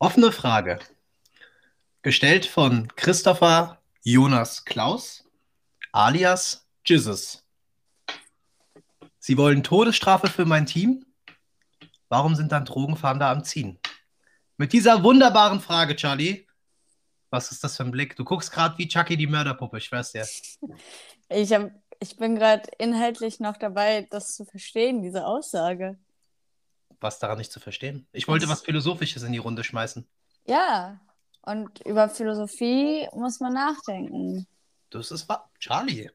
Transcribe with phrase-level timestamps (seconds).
[0.00, 0.80] Offene Frage.
[2.02, 5.24] Gestellt von Christopher Jonas Klaus,
[5.92, 7.44] alias Jesus.
[9.20, 11.06] Sie wollen Todesstrafe für mein Team?
[12.08, 13.78] Warum sind dann Drogenfahnder am Ziehen?
[14.56, 16.48] Mit dieser wunderbaren Frage, Charlie,
[17.30, 18.16] was ist das für ein Blick?
[18.16, 20.24] Du guckst gerade wie Chucky die Mörderpuppe, ich weiß ja.
[21.28, 21.70] Ich, hab,
[22.00, 25.98] ich bin gerade inhaltlich noch dabei, das zu verstehen, diese Aussage.
[27.00, 28.06] Was daran nicht zu verstehen?
[28.12, 30.06] Ich wollte was Philosophisches in die Runde schmeißen.
[30.46, 31.00] Ja,
[31.42, 34.46] und über Philosophie muss man nachdenken.
[34.90, 35.50] Das ist wahr.
[35.58, 36.10] Charlie.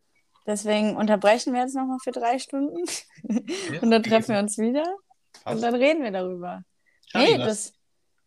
[0.45, 2.83] Deswegen unterbrechen wir jetzt nochmal für drei Stunden
[3.81, 5.63] und dann treffen wir uns wieder und Passt.
[5.63, 6.63] dann reden wir darüber.
[7.07, 7.71] Charlie, nee, das,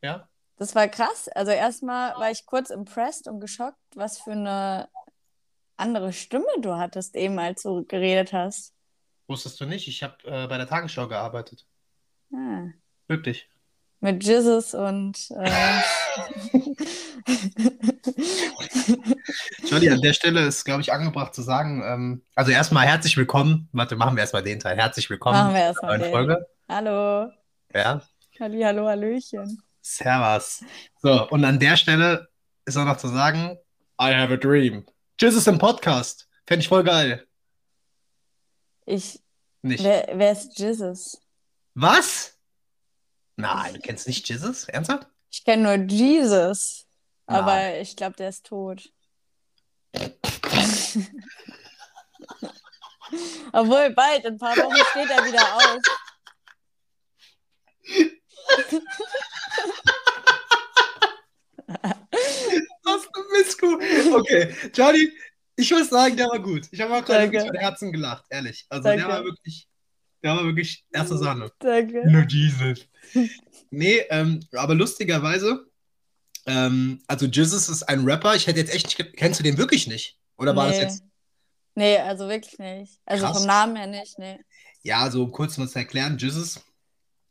[0.03, 0.27] Ja?
[0.57, 1.29] das war krass.
[1.29, 4.89] Also erstmal war ich kurz impressed und geschockt, was für eine
[5.77, 8.73] andere Stimme du hattest eben, als du geredet hast.
[9.29, 9.89] Wusstest du nicht?
[9.89, 11.67] Ich habe äh, bei der Tagesschau gearbeitet.
[12.33, 12.67] Ah,
[13.09, 13.49] Wirklich.
[14.01, 15.81] mit Jesus und äh,
[19.67, 23.69] Charlie, an der Stelle ist, glaube ich, angebracht zu sagen, ähm, also erstmal herzlich willkommen.
[23.73, 24.77] Warte, machen wir erstmal den Teil.
[24.77, 26.13] Herzlich willkommen machen wir erstmal neuen den.
[26.13, 26.47] Folge.
[26.69, 27.31] Hallo.
[27.75, 28.03] Ja,
[28.39, 29.63] Halli, hallo, Hallöchen.
[29.81, 30.63] Servus.
[31.01, 32.29] So, und an der Stelle
[32.65, 33.59] ist auch noch zu sagen,
[34.01, 34.85] I have a dream.
[35.19, 36.29] Jesus im Podcast.
[36.47, 37.27] Fände ich voll geil.
[38.85, 39.23] Ich,
[39.63, 39.83] Nicht.
[39.83, 41.23] wer, wer ist Jesus?
[41.75, 42.39] Was?
[43.37, 44.65] Nein, du kennst nicht Jesus?
[44.65, 45.09] Ernsthaft?
[45.31, 46.87] Ich kenne nur Jesus,
[47.27, 47.83] aber Nein.
[47.83, 48.91] ich glaube, der ist tot.
[53.53, 55.81] Obwohl, bald, in ein paar Wochen steht er wieder auf.
[62.87, 64.17] Was für ein Misskuh.
[64.19, 65.11] Okay, Charlie,
[65.57, 66.67] ich muss sagen, der war gut.
[66.71, 68.65] Ich habe auch gerade wirklich von Herzen gelacht, ehrlich.
[68.69, 69.13] Also der Danke.
[69.13, 69.67] war wirklich,
[70.23, 71.51] der war wirklich erste Sahne.
[71.59, 72.03] Danke.
[72.11, 72.87] Nur Jesus.
[73.71, 75.67] Nee, ähm, aber lustigerweise,
[76.47, 78.35] ähm, also Jesus ist ein Rapper.
[78.37, 80.19] Ich hätte jetzt echt, kennst du den wirklich nicht?
[80.39, 80.83] Oder war das Nee.
[80.83, 81.03] jetzt?
[81.75, 83.01] Nee, also wirklich nicht.
[83.05, 83.39] Also Krass.
[83.39, 84.39] vom Namen her nicht, nee.
[84.83, 86.61] Ja, so kurz mal zu erklären, Jesus,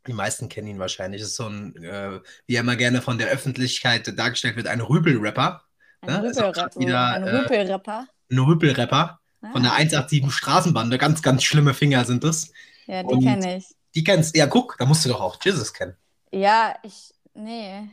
[0.07, 3.27] die meisten kennen ihn wahrscheinlich, ist so ein, äh, wie er immer gerne von der
[3.27, 5.63] Öffentlichkeit dargestellt wird, ein Rüpelrapper,
[6.01, 8.07] Ein grad wieder, ein äh, Rüpelrapper.
[8.31, 9.19] ein Rüpelrapper
[9.51, 12.51] von der Ah, 187 Straßenbande, ganz, ganz schlimme Finger sind das.
[12.87, 13.65] ja, die kenne ich.
[13.95, 15.95] Die kennst ja, guck, da musst du doch auch Jesus kennen.
[16.31, 17.87] Ja, ich, nee.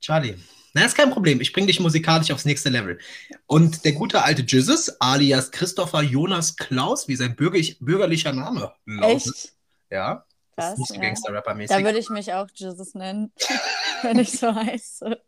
[0.00, 0.36] Charlie.
[0.74, 1.40] Na, ist kein Problem.
[1.40, 2.98] Ich bringe dich musikalisch aufs nächste Level.
[3.46, 9.26] Und der gute alte Jesus, alias Christopher Jonas Klaus, wie sein bürgerlich, bürgerlicher Name lautet.
[9.34, 9.52] Echt?
[9.90, 10.25] Ja,
[10.56, 11.00] das Krass, ist nicht so ja.
[11.02, 11.76] Gangster-Rapper-mäßig.
[11.76, 13.32] Da würde ich mich auch Jesus nennen,
[14.02, 15.20] wenn ich so heiße.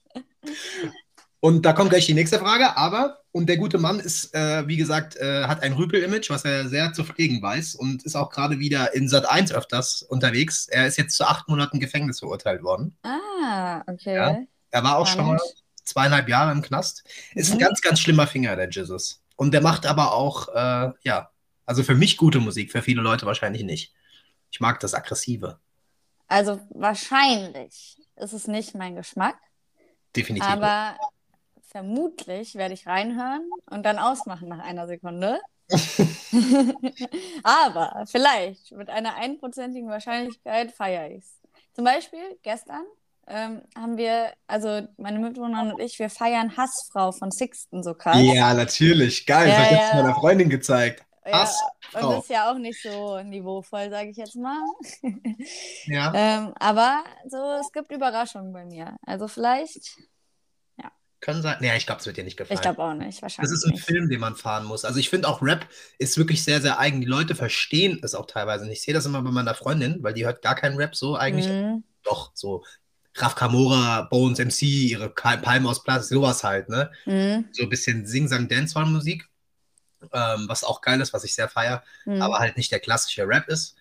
[1.41, 2.77] Und da kommt gleich die nächste Frage.
[2.77, 6.69] Aber, und der gute Mann ist, äh, wie gesagt, äh, hat ein Rüpel-Image, was er
[6.69, 10.67] sehr zu pflegen weiß und ist auch gerade wieder in Sat 1 öfters unterwegs.
[10.69, 12.97] Er ist jetzt zu acht Monaten Gefängnis verurteilt worden.
[13.05, 14.15] Ah, okay.
[14.17, 14.39] Ja.
[14.71, 15.55] Er war auch schon mal Spannend.
[15.85, 17.05] zweieinhalb Jahre im Knast.
[17.35, 17.61] Ist ein Mhm.
[17.63, 19.23] ganz, ganz schlimmer Finger, der Jesus.
[19.37, 21.31] Und der macht aber auch, äh, ja,
[21.67, 23.93] also für mich gute Musik, für viele Leute wahrscheinlich nicht.
[24.51, 25.59] Ich mag das Aggressive.
[26.27, 29.39] Also wahrscheinlich ist es nicht mein Geschmack,
[30.15, 30.49] Definitiv.
[30.49, 30.97] aber
[31.69, 35.41] vermutlich werde ich reinhören und dann ausmachen nach einer Sekunde.
[37.43, 41.41] aber vielleicht mit einer einprozentigen Wahrscheinlichkeit feiere ich es.
[41.75, 42.85] Zum Beispiel gestern
[43.27, 48.17] ähm, haben wir, also meine Mitbewohnerin und ich, wir feiern Hassfrau von Sixten so krass.
[48.19, 49.27] ja, natürlich.
[49.27, 49.49] Geil.
[49.49, 50.03] Ja, das hat jetzt ja.
[50.03, 51.05] meiner Freundin gezeigt.
[51.31, 52.09] Ja, Hassfrau.
[52.09, 54.61] und das ist ja auch nicht so niveauvoll, sage ich jetzt mal.
[55.87, 56.13] Ja.
[56.15, 58.97] Ähm, aber so, es gibt Überraschungen bei mir.
[59.07, 59.97] Also vielleicht,
[61.21, 61.57] Können sein.
[61.61, 62.55] Nee, ich glaube, es wird dir nicht gefallen.
[62.57, 63.85] ich glaube auch nicht, Das wahrscheinlich ist ein nicht.
[63.85, 64.85] Film, den man fahren muss.
[64.85, 65.67] Also ich finde auch Rap
[65.99, 67.01] ist wirklich sehr, sehr eigen.
[67.01, 68.79] Die Leute verstehen es auch teilweise nicht.
[68.79, 71.49] Ich sehe das immer bei meiner Freundin, weil die hört gar keinen Rap so eigentlich.
[71.49, 71.83] Mhm.
[72.05, 72.63] Doch, so
[73.17, 76.89] Raf Kamora, Bones MC, ihre Palmen aus Plastik, sowas halt, ne?
[77.05, 77.49] Mhm.
[77.51, 79.29] So ein bisschen Sing-Sang-Dancehall-Musik,
[80.13, 82.23] ähm, was auch geil ist, was ich sehr feiere, Mhm.
[82.23, 83.77] aber halt nicht der klassische Rap ist.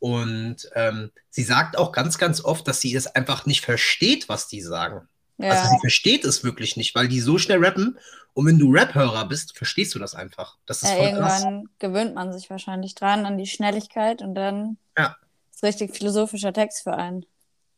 [0.00, 4.46] Und ähm, sie sagt auch ganz, ganz oft, dass sie es einfach nicht versteht, was
[4.48, 5.08] die sagen.
[5.38, 5.50] ja.
[5.50, 7.98] Also sie versteht es wirklich nicht, weil die so schnell rappen.
[8.34, 10.56] Und wenn du Rap-Hörer bist, verstehst du das einfach.
[10.66, 11.42] Das ist ja, voll krass.
[11.42, 15.16] irgendwann gewöhnt man sich wahrscheinlich dran an die Schnelligkeit und dann Ja.
[15.52, 17.26] ist richtig philosophischer Text für einen.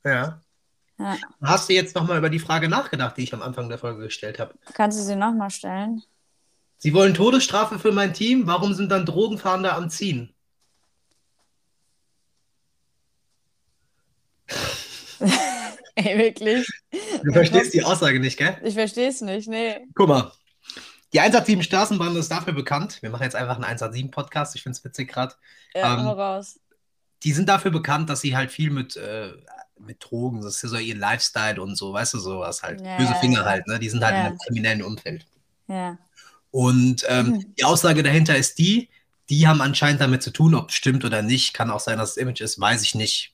[0.04, 0.40] Ja.
[0.98, 1.16] Ja.
[1.42, 4.38] Hast du jetzt nochmal über die Frage nachgedacht, die ich am Anfang der Folge gestellt
[4.38, 4.52] habe?
[4.75, 6.02] Kannst du sie nochmal stellen?
[6.82, 10.32] Sie wollen Todesstrafe für mein Team, warum sind dann Drogenfahnder am Ziehen?
[15.94, 16.66] Ey, wirklich?
[17.22, 18.56] Du verstehst die Aussage nicht, gell?
[18.64, 19.76] Ich verstehe es nicht, nee.
[19.94, 20.32] Guck mal.
[21.12, 23.02] Die 187 Straßenbahn ist dafür bekannt.
[23.02, 24.56] Wir machen jetzt einfach einen 187 Podcast.
[24.56, 25.34] Ich finde es witzig gerade.
[25.74, 26.58] Ja, Ähm, raus.
[27.24, 29.32] Die sind dafür bekannt, dass sie halt viel mit, äh,
[29.78, 32.80] mit Drogen, das ist ja so ihr Lifestyle und so, weißt du, sowas halt.
[32.80, 33.44] Ja, Böse Finger ja.
[33.44, 33.78] halt, ne?
[33.78, 34.20] Die sind halt Ja.
[34.20, 35.26] in einem kriminellen Umfeld.
[35.66, 35.98] Ja.
[36.50, 37.55] Und ähm, Mhm.
[37.58, 38.88] die Aussage dahinter ist die,
[39.29, 41.55] die haben anscheinend damit zu tun, ob es stimmt oder nicht.
[41.55, 43.32] Kann auch sein, dass es Image ist, weiß ich nicht.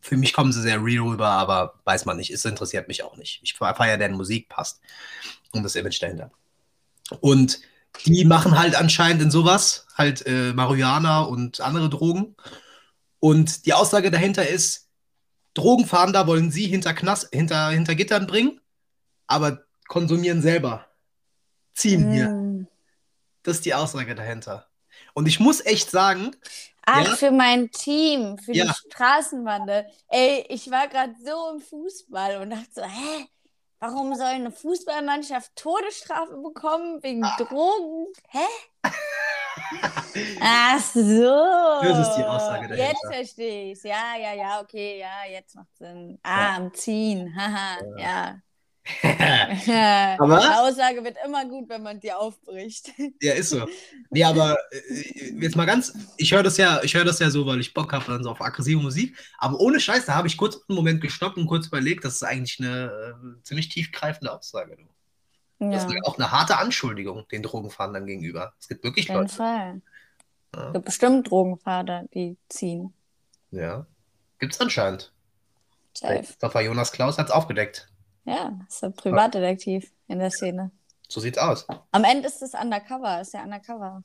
[0.00, 2.30] Für mich kommen sie sehr real rüber, aber weiß man nicht.
[2.30, 3.40] Es interessiert mich auch nicht.
[3.42, 4.80] Ich feiere deren Musik, passt.
[5.52, 6.30] Und das Image dahinter.
[7.20, 7.60] Und
[8.06, 12.34] die machen halt anscheinend in sowas halt äh, Marihuana und andere Drogen.
[13.18, 14.88] Und die Aussage dahinter ist,
[15.54, 18.60] Drogenfahnder wollen sie hinter, Knast, hinter, hinter Gittern bringen,
[19.26, 20.86] aber konsumieren selber.
[21.74, 22.28] Ziehen hier.
[22.28, 22.66] Mm.
[23.42, 24.66] Das ist die Aussage dahinter.
[25.14, 26.36] Und ich muss echt sagen,
[26.86, 27.14] Ach, Ja?
[27.16, 28.64] für mein Team, für Ja.
[28.64, 29.86] die Straßenbande.
[30.08, 33.26] Ey, ich war gerade so im Fußball und dachte so, hä?
[33.80, 37.36] Warum soll eine Fußballmannschaft Todesstrafe bekommen wegen Ah.
[37.38, 38.06] Drogen?
[38.28, 38.46] Hä?
[40.40, 41.80] Ach so.
[41.82, 42.88] Das ist die Aussage dahinter.
[42.88, 43.82] Jetzt verstehe ich's.
[43.84, 46.18] Ja, ja, ja, okay, ja, jetzt macht Sinn.
[46.22, 47.34] Ah, am Ziehen.
[47.36, 48.38] Haha, ja.
[50.18, 52.90] Aber- Die Aussage wird immer gut, wenn man die aufbricht.
[53.20, 53.66] ja, ist so.
[54.10, 57.46] Nee, aber äh, jetzt mal ganz, ich höre das ja, ich höre das ja so,
[57.46, 59.16] weil ich Bock habe dann so auf aggressive Musik.
[59.38, 62.22] Aber ohne Scheiß, da habe ich kurz einen Moment gestoppt und kurz überlegt, das ist
[62.22, 64.76] eigentlich eine äh, ziemlich tiefgreifende Aussage.
[64.76, 64.84] Du.
[65.70, 68.54] Das Ja, ist auch eine harte Anschuldigung den Drogenfahndern gegenüber.
[68.58, 69.34] Es gibt wirklich auf jeden Leute.
[69.34, 69.82] Fall.
[70.54, 70.66] Ja.
[70.68, 72.94] Es gibt bestimmt Drogenfahrer, die ziehen.
[73.50, 73.86] Ja.
[74.38, 75.12] Gibt es anscheinend.
[75.92, 76.22] Safe.
[76.22, 77.89] Christopher Jonas Klaus hat es aufgedeckt.
[78.30, 80.70] Ja, ist ein Privatdetektiv in der Szene.
[81.08, 81.66] So sieht's aus.
[81.90, 84.04] Am Ende ist es undercover, ist ja undercover.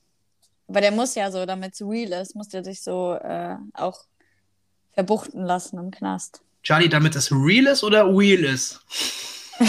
[0.67, 4.05] Aber der muss ja so, damit es real ist, muss der sich so äh, auch
[4.93, 6.41] verbuchten lassen im Knast.
[6.63, 8.83] Charlie, damit es real ist oder real ist?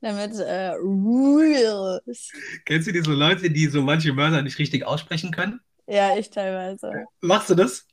[0.00, 2.32] damit äh, real ist.
[2.64, 5.60] Kennst du diese Leute, die so manche Wörter nicht richtig aussprechen können?
[5.86, 7.04] Ja, ich teilweise.
[7.20, 7.86] Machst du das?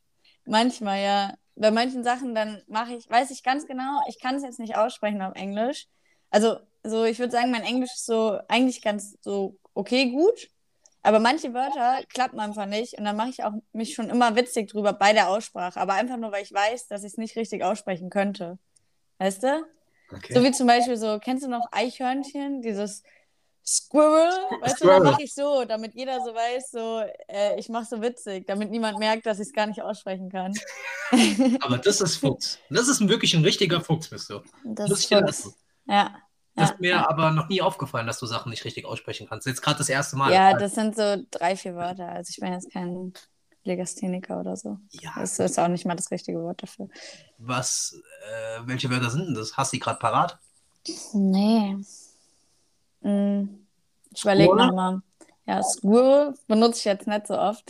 [0.45, 1.33] Manchmal ja.
[1.55, 4.75] Bei manchen Sachen dann mache ich, weiß ich ganz genau, ich kann es jetzt nicht
[4.75, 5.87] aussprechen auf Englisch.
[6.29, 10.49] Also, so, ich würde sagen, mein Englisch ist so eigentlich ganz so okay gut.
[11.05, 14.69] Aber manche Wörter klappen einfach nicht und dann mache ich auch mich schon immer witzig
[14.69, 15.79] drüber bei der Aussprache.
[15.79, 18.57] Aber einfach nur, weil ich weiß, dass ich es nicht richtig aussprechen könnte.
[19.17, 19.65] Weißt du?
[20.11, 20.33] Okay.
[20.33, 22.61] So wie zum Beispiel so, kennst du noch Eichhörnchen?
[22.61, 23.03] Dieses
[23.65, 24.29] Squirrel?
[24.61, 25.03] Weißt du, Squirrel.
[25.03, 28.69] da mache ich so, damit jeder so weiß, so, äh, ich mache so witzig, damit
[28.71, 30.53] niemand merkt, dass ich es gar nicht aussprechen kann.
[31.61, 32.59] Aber das ist Fuchs.
[32.69, 34.41] Das ist wirklich ein richtiger Fuchs, bist du.
[34.63, 35.21] Das Muss ist Fuchs.
[35.21, 35.55] lassen.
[35.85, 36.15] Ja.
[36.55, 37.09] Das Ja, ist mir ja.
[37.09, 39.47] aber noch nie aufgefallen, dass du Sachen nicht richtig aussprechen kannst.
[39.47, 40.31] Jetzt gerade das erste Mal.
[40.31, 42.09] ja, das sind so drei, vier Wörter.
[42.09, 43.11] Also ich bin jetzt kein
[43.63, 44.77] Legastheniker oder so.
[44.91, 46.89] Ja, Das ist auch nicht mal das richtige Wort dafür.
[47.39, 47.95] was,
[48.29, 49.57] äh, welche Wörter sind denn das?
[49.57, 50.37] Hast du die gerade parat?
[51.13, 51.77] Nee.
[53.03, 53.67] Hm.
[54.11, 55.01] Ich überlege nochmal.
[55.45, 57.69] Ja, Squirrel benutze ich jetzt nicht so oft.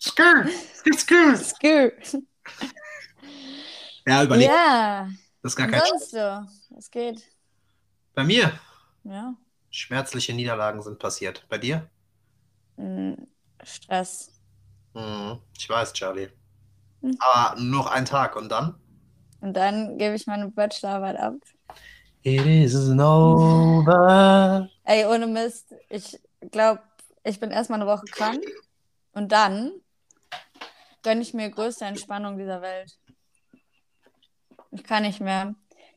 [0.00, 0.46] Skr,
[0.92, 1.36] skr.
[1.36, 1.92] Squirrel.
[4.06, 4.48] Ja, überleg.
[4.48, 5.08] Ja,
[5.42, 6.76] Das ist gar kein sonst so.
[6.76, 7.22] Es geht.
[8.14, 8.52] Bei mir.
[9.04, 9.34] Ja.
[9.70, 11.46] Schmerzliche Niederlagen sind passiert.
[11.48, 11.88] Bei dir?
[12.76, 13.16] Hm,
[13.62, 14.30] Stress.
[14.92, 15.38] Mhm.
[15.58, 16.28] Ich weiß, Charlie.
[17.00, 17.16] Hm.
[17.18, 18.74] Aber noch ein Tag und dann?
[19.40, 21.34] Und dann gebe ich meine Bachelorarbeit ab.
[22.22, 24.68] It isn't over.
[24.86, 26.20] Ey, ohne Mist, ich
[26.50, 26.82] glaube,
[27.22, 28.44] ich bin erstmal eine Woche krank
[29.12, 29.72] und dann
[31.02, 32.98] gönne ich mir größte Entspannung dieser Welt.
[34.72, 35.54] Ich kann nicht mehr.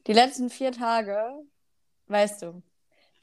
[0.08, 1.22] Die letzten vier Tage,
[2.08, 2.64] weißt du,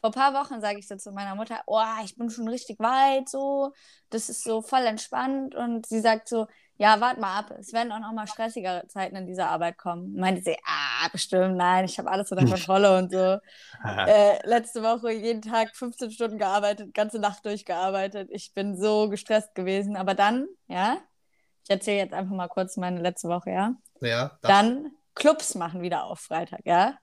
[0.01, 2.79] vor ein paar Wochen sage ich so zu meiner Mutter, oh, ich bin schon richtig
[2.79, 3.73] weit, so,
[4.11, 7.93] das ist so voll entspannt und sie sagt so, ja, warte mal ab, es werden
[7.93, 10.17] auch noch mal stressigere Zeiten in dieser Arbeit kommen.
[10.17, 13.39] Meinte sie, ah, bestimmt, nein, ich habe alles unter Kontrolle und so.
[14.07, 18.31] Äh, letzte Woche jeden Tag 15 Stunden gearbeitet, ganze Nacht durchgearbeitet.
[18.33, 19.95] Ich bin so gestresst gewesen.
[19.97, 20.97] Aber dann, ja,
[21.65, 23.75] ich erzähle jetzt einfach mal kurz meine letzte Woche, ja.
[24.01, 26.97] ja, Dann Clubs machen wieder auf Freitag, ja.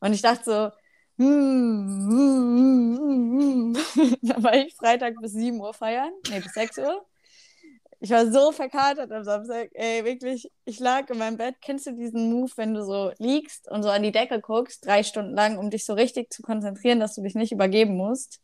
[0.00, 0.70] Und ich dachte so,
[1.18, 4.16] hm, hm, hm, hm, hm.
[4.22, 7.06] dann war ich Freitag bis 7 Uhr feiern, nee, bis 6 Uhr.
[8.02, 11.54] Ich war so verkatert am Samstag, ey, wirklich, ich lag in meinem Bett.
[11.60, 15.04] Kennst du diesen Move, wenn du so liegst und so an die Decke guckst, drei
[15.04, 18.40] Stunden lang, um dich so richtig zu konzentrieren, dass du dich nicht übergeben musst?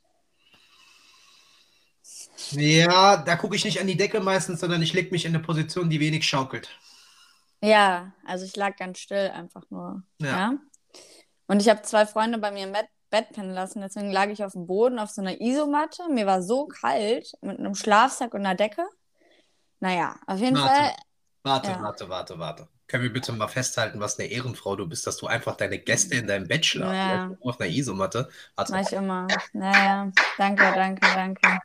[2.52, 5.42] ja, da gucke ich nicht an die Decke meistens, sondern ich lege mich in eine
[5.42, 6.70] Position, die wenig schaukelt.
[7.60, 10.04] Ja, also ich lag ganz still einfach nur.
[10.20, 10.28] Ja.
[10.28, 10.54] Ja.
[11.48, 14.44] Und ich habe zwei Freunde bei mir im Bett, Bett pennen lassen, deswegen lag ich
[14.44, 16.08] auf dem Boden auf so einer Isomatte.
[16.10, 18.86] Mir war so kalt mit einem Schlafsack und einer Decke.
[19.80, 20.74] Naja, auf jeden Warte.
[20.74, 20.92] Fall.
[21.44, 21.82] Warte, Ja.
[21.82, 22.68] warte, warte, warte.
[22.88, 26.16] Können wir bitte mal festhalten, was eine Ehrenfrau du bist, dass du einfach deine Gäste
[26.16, 27.30] in deinem Bett schlafst, Ja.
[27.42, 28.28] auf einer Isomatte.
[28.56, 29.26] Mach Also, ich immer.
[29.52, 31.58] Naja, danke, danke, danke.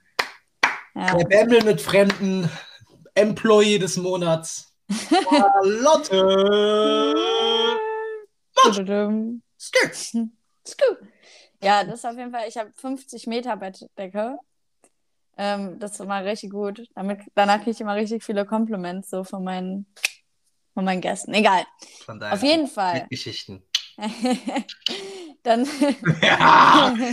[0.96, 1.16] Ja.
[1.16, 2.50] der Bämmel mit Fremden,
[3.16, 4.74] Employee des Monats,
[5.64, 7.14] Lotte.
[8.56, 9.42] Tududum.
[9.60, 9.94] Skip.
[10.68, 10.98] Scoop.
[11.64, 14.38] Ja, das ist auf jeden Fall, ich habe 50 Meter Bettdecke.
[15.38, 16.88] Ähm, das immer richtig gut.
[16.96, 19.86] Damit, danach kriege ich immer richtig viele Compliments so von meinen,
[20.74, 21.34] von meinen Gästen.
[21.34, 21.64] Egal.
[22.06, 23.08] Von daher Auf jeden Fall.
[23.10, 23.64] Geschichten.
[25.44, 25.68] Dann.
[26.22, 26.96] Ja.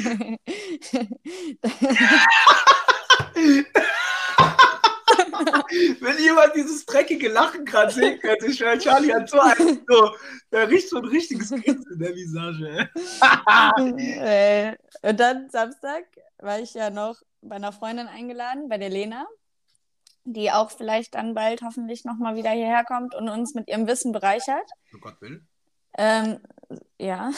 [6.00, 10.10] Wenn jemand dieses dreckige Lachen gerade sehen könnte, ich schwör, Charlie hat so ein, so,
[10.50, 12.88] da riecht so ein richtiges Grinsen in der Visage.
[14.18, 14.70] ey.
[14.70, 16.04] Äh, Und dann Samstag
[16.38, 19.26] war ich ja noch bei einer Freundin eingeladen, bei der Lena,
[20.24, 24.12] die auch vielleicht dann bald hoffentlich nochmal wieder hierher kommt und uns mit ihrem Wissen
[24.12, 24.70] bereichert.
[24.94, 25.44] Oh Gott will.
[25.96, 26.40] Ähm,
[26.98, 27.32] ja.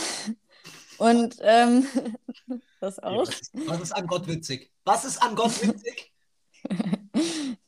[0.98, 1.86] Und ähm,
[2.80, 3.26] das auch.
[3.66, 4.72] Was ist, an Gott witzig?
[4.84, 6.12] Was ist an Gott witzig?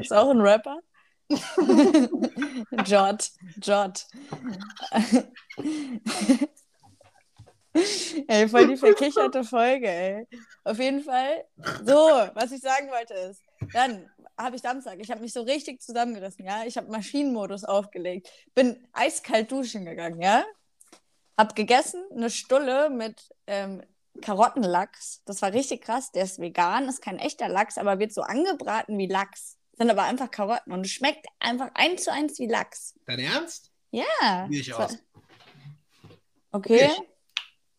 [0.00, 0.80] Ist auch ein Rapper.
[2.86, 3.30] Jot,
[3.62, 4.06] Jot.
[8.28, 10.26] ey, voll die verkicherte Folge, ey.
[10.64, 11.44] Auf jeden Fall.
[11.84, 11.94] So,
[12.34, 16.44] was ich sagen wollte ist, dann habe ich Samstag, ich habe mich so richtig zusammengerissen,
[16.44, 16.64] ja.
[16.64, 20.44] Ich habe Maschinenmodus aufgelegt, bin eiskalt duschen gegangen, ja.
[21.36, 23.82] Hab gegessen, eine Stulle mit ähm,
[24.20, 25.22] Karottenlachs.
[25.24, 26.10] Das war richtig krass.
[26.10, 29.56] Der ist vegan, ist kein echter Lachs, aber wird so angebraten wie Lachs.
[29.76, 32.94] Sind aber einfach Karotten und schmeckt einfach eins zu eins wie Lachs.
[33.06, 33.70] Dein Ernst?
[33.92, 34.46] Ja.
[34.48, 34.98] Wie ich aus.
[36.50, 36.86] Okay.
[36.86, 37.17] Ich?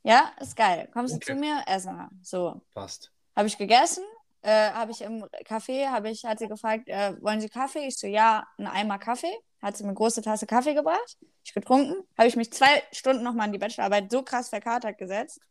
[0.04, 0.90] Ja, ist geil.
[0.94, 1.26] Kommst Okay.
[1.28, 1.64] du zu mir?
[1.68, 2.10] Essen wir.
[2.22, 2.62] So.
[2.74, 3.12] Passt.
[3.36, 4.04] Habe ich gegessen,
[4.42, 7.88] äh, habe ich im Café, habe ich, hat sie gefragt, äh, wollen Sie Kaffee?
[7.88, 9.34] Ich so, ja, einen Eimer Kaffee.
[9.62, 11.18] Hat sie mir eine große Tasse Kaffee gebracht.
[11.44, 11.96] Ich getrunken.
[12.18, 15.42] Habe ich mich zwei Stunden nochmal in die Bachelorarbeit so krass verkatert gesetzt.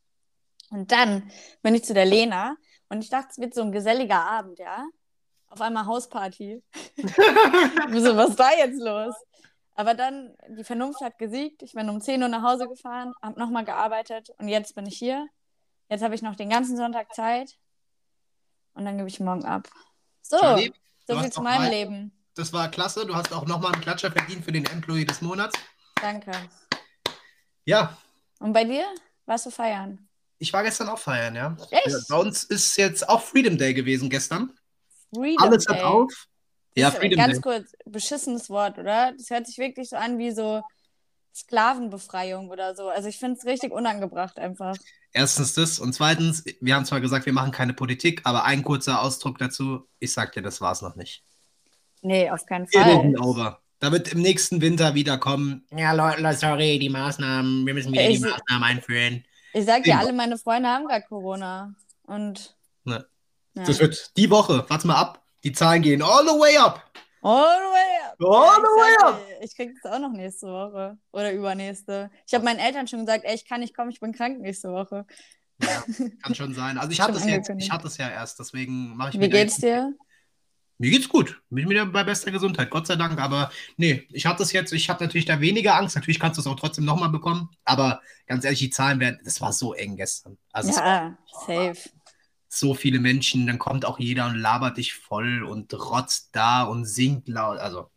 [0.70, 1.30] Und dann
[1.62, 2.56] bin ich zu der Lena
[2.88, 4.86] und ich dachte, es wird so ein geselliger Abend, ja.
[5.48, 6.62] Auf einmal Hausparty.
[6.96, 9.14] so, was ist da jetzt los?
[9.78, 11.62] Aber dann, die Vernunft hat gesiegt.
[11.62, 14.98] Ich bin um 10 Uhr nach Hause gefahren, habe nochmal gearbeitet und jetzt bin ich
[14.98, 15.28] hier.
[15.88, 17.56] Jetzt habe ich noch den ganzen Sonntag Zeit
[18.74, 19.68] und dann gebe ich morgen ab.
[20.20, 20.72] So, Charlie,
[21.06, 22.12] so viel zu meinem mal- Leben.
[22.34, 23.06] Das war klasse.
[23.06, 25.56] Du hast auch nochmal einen Klatscher verdient für den Employee des Monats.
[26.02, 26.32] Danke.
[27.64, 27.96] Ja,
[28.40, 28.84] Und bei dir?
[29.26, 30.08] Warst du feiern?
[30.40, 31.56] ich war gestern auch feiern, ja.
[31.70, 32.08] Echt?
[32.08, 34.52] Bei uns ist jetzt auch Freedom Day gewesen gestern.
[35.14, 35.82] Freedom Alles hat Day.
[35.84, 36.12] auf.
[36.80, 37.40] Ja, Freedom ganz Day.
[37.42, 39.12] kurz, beschissenes Wort, oder?
[39.16, 40.62] Das hört sich wirklich so an wie so
[41.34, 42.88] Sklavenbefreiung oder so.
[42.88, 44.76] Also ich finde es richtig unangebracht einfach.
[45.12, 49.00] Erstens das und zweitens, wir haben zwar gesagt, wir machen keine Politik, aber ein kurzer
[49.02, 49.86] Ausdruck dazu.
[50.00, 51.22] Ich sag dir, das war's noch nicht.
[52.02, 53.14] Nee, auf keinen Fall.
[53.18, 53.60] over.
[53.80, 55.64] Da wird im nächsten Winter wieder kommen.
[55.70, 59.24] Ja, Leute, sorry, die Maßnahmen, wir müssen wieder Ich- die Maßnahmen einführen.
[59.54, 61.74] Ich sag dir, alle meine Freunde haben gerade Corona.
[62.02, 62.56] Und.
[62.84, 63.06] Ne.
[63.54, 63.64] Ja.
[63.64, 65.24] Das wird die Woche, warte mal ab.
[65.44, 66.82] Die Zahlen gehen all the way up.
[67.22, 68.16] All the way up.
[68.20, 69.20] All Ja, the way up.
[69.42, 70.98] ich krieg das auch noch nächste Woche.
[71.12, 72.10] Oder übernächste.
[72.26, 74.70] Ich habe meinen Eltern schon gesagt, ey, ich kann nicht kommen, ich bin krank nächste
[74.72, 75.04] Woche.
[75.60, 75.82] Ja,
[76.22, 76.78] kann schon sein.
[76.78, 79.28] Also ich hatte es jetzt, ich hatte es ja erst, deswegen mache ich Wie mir
[79.28, 79.94] da geht's dir?
[80.80, 81.42] Mir geht's gut.
[81.50, 83.18] Bin wieder bei bester Gesundheit, Gott sei Dank.
[83.20, 85.96] Aber nee, ich hatte es jetzt, ich habe natürlich da weniger Angst.
[85.96, 87.50] Natürlich kannst du es auch trotzdem nochmal bekommen.
[87.64, 90.38] Aber ganz ehrlich, die Zahlen werden, das war so eng gestern.
[90.52, 91.90] Also es war Ja, safe.
[92.48, 96.84] So viele Menschen, dann kommt auch jeder und labert dich voll und rotzt da und
[96.84, 97.58] singt laut.
[97.58, 97.90] Also.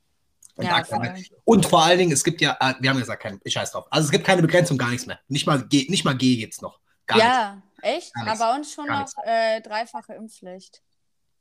[0.55, 1.13] Und, Ja, voll.
[1.45, 3.87] und vor allen Dingen, es gibt ja, äh, wir haben gesagt, kein, ich scheiß drauf.
[3.89, 5.19] Also es gibt keine Begrenzung, gar nichts mehr.
[5.27, 6.79] Nicht mal G, nicht mal G geht's noch.
[7.07, 7.29] Gar nichts.
[7.29, 8.13] Ja, echt?
[8.13, 8.41] Gar nichts.
[8.41, 10.81] Aber bei uns schon noch äh, dreifache Impfpflicht.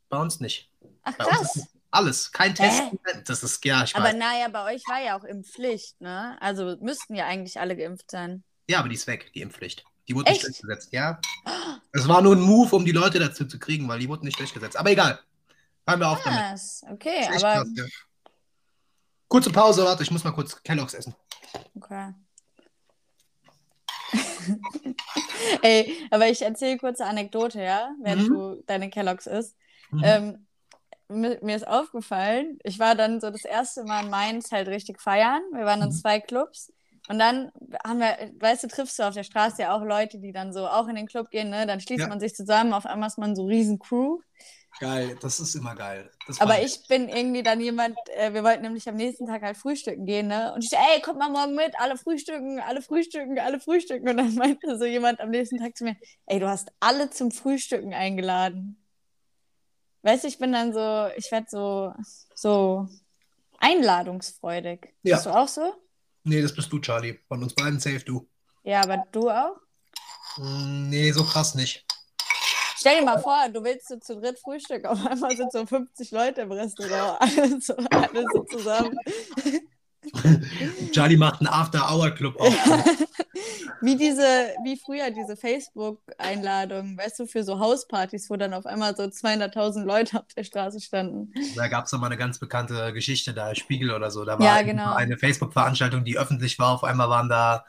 [0.08, 0.70] Bei uns nicht.
[1.02, 1.68] Ach Bei krass.
[1.90, 2.32] alles.
[2.32, 2.90] Kein Hä?
[3.02, 3.28] Test.
[3.28, 6.36] Das ist, ja, ich Aber naja, bei euch war ja auch Impfpflicht, ne?
[6.40, 8.44] Also müssten ja eigentlich alle geimpft sein.
[8.68, 9.84] Ja, aber die ist weg, die Impfpflicht.
[10.10, 10.48] Die wurde nicht Echt?
[10.48, 11.20] durchgesetzt, ja.
[11.92, 14.40] Es war nur ein Move, um die Leute dazu zu kriegen, weil die wurden nicht
[14.40, 14.76] durchgesetzt.
[14.76, 15.20] Aber egal.
[15.86, 16.60] Hören wir auf damit.
[16.90, 17.84] Okay, echt aber krass, ja.
[19.28, 21.14] Kurze Pause, warte, ich muss mal kurz Kelloggs essen.
[21.76, 22.12] okay.
[25.62, 28.34] Ey, aber ich erzähle kurze Anekdote, ja, während Mhm.
[28.34, 29.56] du deine Kelloggs isst.
[29.92, 30.02] Mhm.
[30.04, 30.46] Ähm,
[31.08, 35.00] mir, mir ist aufgefallen, ich war dann so das erste Mal in Mainz halt richtig
[35.00, 35.42] feiern.
[35.52, 35.92] Wir waren in Mhm.
[35.92, 36.72] zwei Clubs.
[37.08, 37.50] Und dann
[37.84, 40.66] haben wir, weißt du, triffst du auf der Straße ja auch Leute, die dann so
[40.68, 41.66] auch in den Club gehen, ne?
[41.66, 42.08] Dann schließt Ja.
[42.08, 44.20] man sich zusammen, auf einmal ist man so riesen Crew.
[44.78, 46.10] Geil, das ist immer geil.
[46.38, 50.06] Aber ich bin irgendwie dann jemand, äh, wir wollten nämlich am nächsten Tag halt frühstücken
[50.06, 50.52] gehen, ne?
[50.54, 54.08] Und ich so, ey, kommt mal morgen mit, alle frühstücken, alle frühstücken, alle frühstücken.
[54.08, 57.30] Und dann meinte so jemand am nächsten Tag zu mir, ey, du hast alle zum
[57.32, 58.76] Frühstücken eingeladen.
[60.02, 61.92] Weißt du, ich bin dann so, ich werde so,
[62.34, 62.88] so,
[63.58, 64.94] Einladungsfreudig.
[65.02, 65.16] Ja.
[65.16, 65.74] Bist du auch so?
[66.24, 67.18] Nee, das bist du, Charlie.
[67.28, 68.28] Von uns beiden safe du.
[68.62, 69.56] Ja, aber du auch?
[70.36, 71.84] Mm, Nee, so krass nicht.
[72.76, 76.12] Stell dir mal vor, du willst so zu dritt Frühstück, auf einmal sind so 50
[76.12, 78.96] Leute im Restaurant, alle so, alle so zusammen.
[80.92, 82.54] Charlie macht einen After-Hour-Club auf.
[83.82, 84.22] Wie diese,
[84.62, 89.84] wie früher diese Facebook-Einladungen, weißt du, für so Hauspartys, wo dann auf einmal so 200.000
[89.84, 91.32] Leute auf der Straße standen.
[91.56, 94.24] Da gab es mal eine ganz bekannte Geschichte, da Spiegel oder so.
[94.26, 94.94] Da war Ja, genau.
[94.94, 96.74] eine Facebook-Veranstaltung, die öffentlich war.
[96.74, 97.64] Auf einmal waren da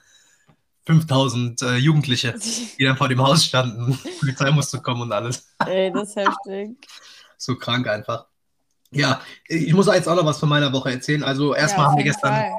[0.86, 2.36] 5000 äh, Jugendliche,
[2.78, 3.98] die dann vor dem Haus standen.
[4.20, 5.54] Polizei musste kommen und alles.
[5.66, 6.78] Ey, das ist heftig.
[7.38, 8.26] So krank einfach.
[8.92, 11.24] Ja, ich muss jetzt auch noch was von meiner Woche erzählen.
[11.24, 12.52] Also erstmal Ja, haben wir gestern, Fall.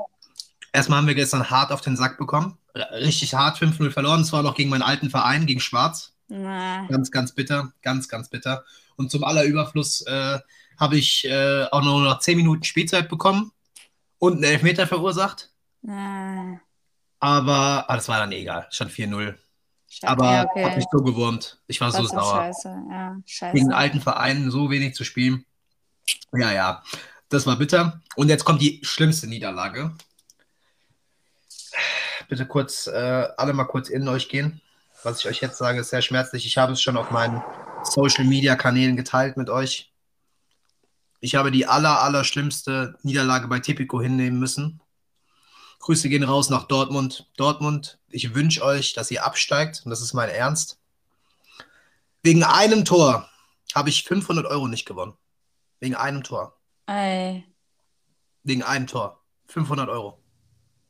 [0.73, 2.59] erstmal haben wir gestern hart auf den Sack bekommen.
[2.75, 4.25] Richtig hart, 5-0 verloren.
[4.25, 6.15] Zwar noch gegen meinen alten Verein, gegen Schwarz.
[6.29, 7.73] Na, Ganz, ganz bitter.
[7.83, 8.65] Ganz, ganz bitter.
[8.97, 10.39] Und zum Allerüberfluss äh,
[10.79, 13.53] habe ich äh, auch nur noch 10 Minuten Spielzeit bekommen
[14.19, 15.51] und einen Elfmeter verursacht.
[15.83, 16.61] na.
[17.21, 18.67] Aber ah, das war dann egal.
[18.71, 19.37] Schon 4-0.
[19.89, 20.09] Scheiße.
[20.09, 20.77] Aber ja, hat okay.
[20.77, 21.61] mich so gewurmt.
[21.69, 22.35] Ich war so Trotzdem sauer.
[22.47, 22.69] Scheiße.
[22.91, 23.53] Ja, scheiße.
[23.53, 25.45] Gegen einen alten Verein so wenig zu spielen.
[26.33, 26.83] Ja, ja.
[27.29, 28.01] Das war bitter.
[28.17, 29.95] Und jetzt kommt die schlimmste Niederlage.
[32.29, 34.61] Bitte kurz, äh, alle mal kurz in euch gehen.
[35.03, 36.47] Was ich euch jetzt sage, ist sehr schmerzlich.
[36.47, 37.43] Ich habe es schon auf meinen
[37.83, 39.93] Social Media Kanälen geteilt mit euch.
[41.21, 44.81] Ich habe die aller, aller schlimmste Niederlage bei Tipico hinnehmen müssen.
[45.81, 47.29] Grüße gehen raus nach Dortmund.
[47.37, 49.83] Dortmund, ich wünsche euch, dass ihr absteigt.
[49.85, 50.79] Und das ist mein Ernst.
[52.23, 53.29] Wegen einem Tor
[53.75, 55.15] habe ich 500 Euro nicht gewonnen.
[55.83, 56.57] Wegen einem Tor.
[56.87, 57.45] Ey,
[58.45, 59.21] Wegen einem Tor.
[59.47, 60.23] 500 Euro.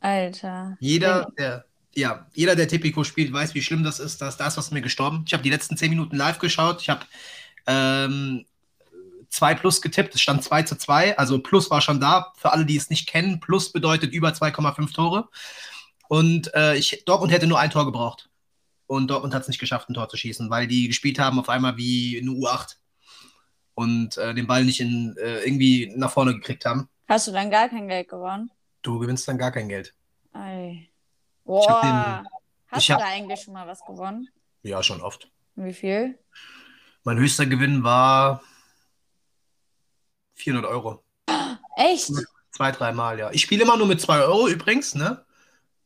[0.00, 0.76] Alter.
[0.80, 4.20] Jeder, der, ja, jeder, der Tipico spielt, weiß, wie schlimm das ist.
[4.20, 5.24] Da ist das, was mir gestorben.
[5.26, 6.82] Ich habe die letzten 10 Minuten live geschaut.
[6.82, 7.06] Ich habe
[7.66, 8.44] ähm,
[9.30, 10.14] 2 plus getippt.
[10.14, 11.16] Es stand 2 zu 2.
[11.16, 12.34] Also Plus war schon da.
[12.36, 15.30] Für alle, die es nicht kennen, Plus bedeutet über 2,5 Tore.
[16.08, 18.28] Und äh, ich, Dortmund hätte nur ein Tor gebraucht.
[18.86, 21.48] Und Dortmund hat es nicht geschafft, ein Tor zu schießen, weil die gespielt haben auf
[21.48, 22.76] einmal wie eine U8
[23.74, 26.88] und äh, den Ball nicht in, äh, irgendwie nach vorne gekriegt haben.
[27.08, 28.50] Hast du dann gar kein Geld gewonnen?
[28.82, 29.94] Du gewinnst dann gar kein Geld.
[31.44, 31.68] Boah.
[31.68, 32.28] hab den-
[32.68, 34.28] Hast du hab- da eigentlich schon mal was gewonnen?
[34.62, 35.30] Ja, schon oft.
[35.56, 36.18] Wie viel?
[37.04, 38.42] Mein höchster Gewinn war
[40.36, 41.02] 400 Euro.
[41.76, 42.10] Echt?
[42.50, 43.30] Zwei, dreimal, ja.
[43.32, 45.24] Ich spiele immer nur mit 2 Euro übrigens, ne?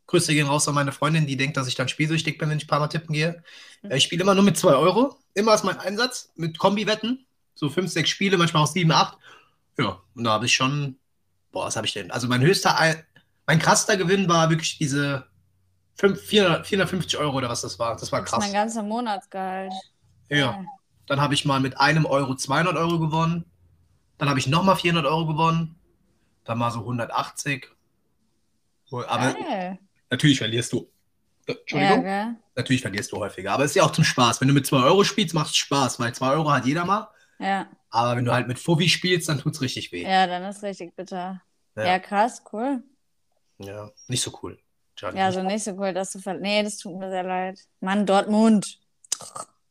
[0.06, 2.64] Grüße gehen raus an meine Freundin, die denkt, dass ich dann spielsüchtig bin, wenn ich
[2.64, 3.42] ein paar Mal tippen gehe.
[3.82, 5.16] Äh, Ich spiele immer nur mit 2 Euro.
[5.34, 7.25] Immer ist mein Einsatz mit Kombi-Wetten.
[7.56, 9.18] So 5, 6 Spiele, manchmal auch 7, 8.
[9.78, 10.98] Ja, und da habe ich schon.
[11.52, 12.10] Boah, was habe ich denn?
[12.10, 13.02] Also mein höchster, Ei-
[13.46, 15.26] mein krasster Gewinn war wirklich diese
[15.98, 17.96] 5, 400, 450 Euro oder was das war.
[17.96, 18.52] Das war Das ist mein krass.
[18.52, 19.72] ganzer Monatsgehalt.
[20.28, 20.62] Ja.
[21.06, 23.46] Dann habe ich mal mit einem Euro 200 Euro gewonnen.
[24.18, 25.76] Dann habe ich nochmal 400 Euro gewonnen.
[26.44, 27.68] Dann mal so 180.
[28.90, 29.78] Wohl, Aber Geil.
[30.10, 30.90] natürlich verlierst du.
[31.46, 32.02] Äh, Ja, Entschuldigung.
[32.02, 32.36] gell?
[32.56, 33.52] Natürlich verlierst du häufiger.
[33.52, 34.40] Aber es ist ja auch zum Spaß.
[34.40, 37.08] Wenn du mit 2 Euro spielst, macht es Spaß, weil 2 Euro hat jeder mal.
[37.38, 37.68] Ja.
[37.90, 40.02] Aber wenn du halt mit Fuffi spielst, dann tut es richtig weh.
[40.02, 41.42] ja, dann ist richtig bitter.
[41.76, 41.84] Ja.
[41.84, 42.82] Ja, krass, cool.
[43.58, 44.58] Ja, nicht so cool.
[44.96, 45.18] Charlie.
[45.18, 47.60] Ja, so nicht so cool, dass du ver Nee, das tut mir sehr leid.
[47.80, 48.80] Mann, Dortmund.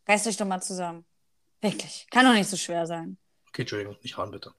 [0.07, 1.05] Reißt euch doch mal zusammen.
[1.61, 2.05] Wirklich.
[2.11, 3.17] Kann doch nicht so schwer sein.
[3.49, 4.53] Okay, Entschuldigung, nicht hauen bitte.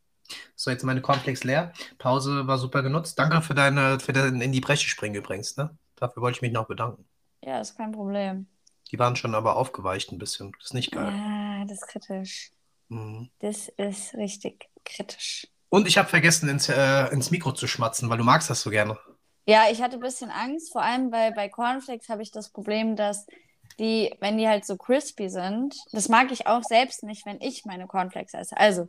[0.57, 1.73] So, jetzt meine Cornflakes leer.
[1.99, 3.17] Pause war super genutzt.
[3.17, 5.77] Danke für deine, für dein in die Bresche springen übrigens, ne?
[5.95, 7.09] Dafür wollte ich mich noch bedanken.
[7.43, 8.49] Ja, ist kein Problem.
[8.91, 10.53] Die waren schon aber aufgeweicht ein bisschen.
[10.59, 11.13] Das ist nicht geil.
[11.13, 12.51] Ja, das ist kritisch.
[12.89, 13.31] Mhm.
[13.41, 15.49] Das ist richtig kritisch.
[15.69, 18.71] Und ich habe vergessen, ins, äh, ins Mikro zu schmatzen, weil du magst das so
[18.71, 18.99] gerne.
[19.47, 22.97] Ja, ich hatte ein bisschen Angst, vor allem weil bei Cornflakes habe ich das Problem,
[22.97, 23.27] dass
[23.79, 27.65] die, wenn die halt so crispy sind, das mag ich auch selbst nicht, wenn ich
[27.65, 28.57] meine Cornflakes esse.
[28.57, 28.89] Also,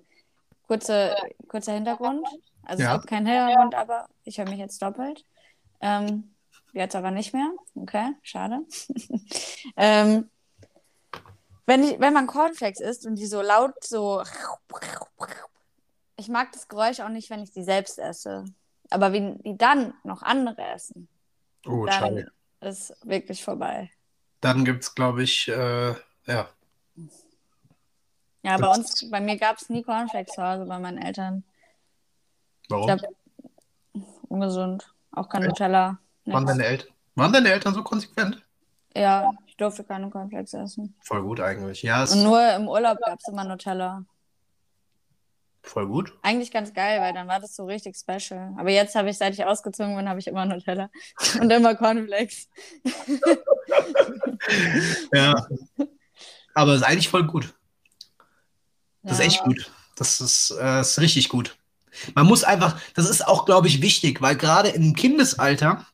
[0.67, 1.15] kurze,
[1.47, 2.27] kurzer Hintergrund.
[2.63, 2.93] Also Ja.
[2.93, 5.25] es gibt keinen Hintergrund, aber ich höre mich jetzt doppelt.
[5.81, 6.35] Ähm,
[6.73, 7.51] jetzt aber nicht mehr.
[7.75, 8.59] Okay, schade.
[9.77, 10.29] ähm,
[11.67, 14.23] wenn, ich, wenn man Cornflakes isst und die so laut so.
[16.15, 18.45] Ich mag das Geräusch auch nicht, wenn ich die selbst esse.
[18.89, 21.07] Aber wenn die dann noch andere essen,
[21.65, 22.31] Oh, dann schade.
[22.61, 23.91] ist wirklich vorbei.
[24.41, 25.93] Dann gibt es, glaube ich, äh,
[26.25, 26.49] ja.
[28.43, 31.43] Ja, bei uns, bei mir gab es nie Cornflakes zu Hause, bei meinen Eltern.
[32.69, 32.89] Warum?
[32.89, 33.15] Ich glaube,
[34.29, 34.93] ungesund.
[35.11, 35.43] Auch kein?
[35.43, 35.97] Nutella.
[36.25, 36.89] Waren deine Eltern?
[37.15, 38.41] Waren deine Eltern so konsequent?
[38.95, 40.93] Ja, ich durfte keine Cornflakes essen.
[41.01, 41.81] Voll gut eigentlich.
[41.81, 44.05] Ja, Und nur im Urlaub gab es immer Nutella.
[45.63, 46.13] voll gut.
[46.21, 48.53] Eigentlich ganz geil, weil dann war das so richtig special.
[48.59, 50.91] Aber jetzt habe ich, seit ich ausgezogen bin, habe ich immer Nutella
[51.41, 52.49] und immer Cornflakes.
[55.13, 55.33] Ja.
[56.53, 57.53] Aber es ist eigentlich voll gut.
[59.01, 59.71] Das ist echt gut.
[59.95, 61.57] Das ist, äh, ist richtig gut.
[62.13, 65.85] Man muss einfach, das ist auch, glaube ich, wichtig, weil gerade im Kindesalter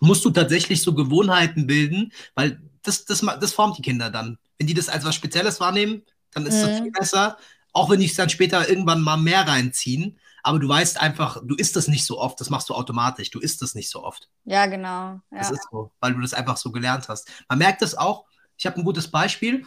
[0.00, 4.38] musst du tatsächlich so Gewohnheiten bilden, weil das, das, das formt die Kinder dann.
[4.58, 6.68] Wenn die das als was Spezielles wahrnehmen, dann ist mhm.
[6.68, 7.38] das viel besser.
[7.72, 10.18] Auch wenn die es dann später irgendwann mal mehr reinziehen.
[10.42, 13.30] Aber du weißt einfach, du isst das nicht so oft, das machst du automatisch.
[13.30, 14.28] Du isst das nicht so oft.
[14.44, 15.20] Ja, genau.
[15.30, 15.38] Ja.
[15.38, 17.28] Das ist so, weil du das einfach so gelernt hast.
[17.48, 19.66] Man merkt es auch, ich habe ein gutes Beispiel.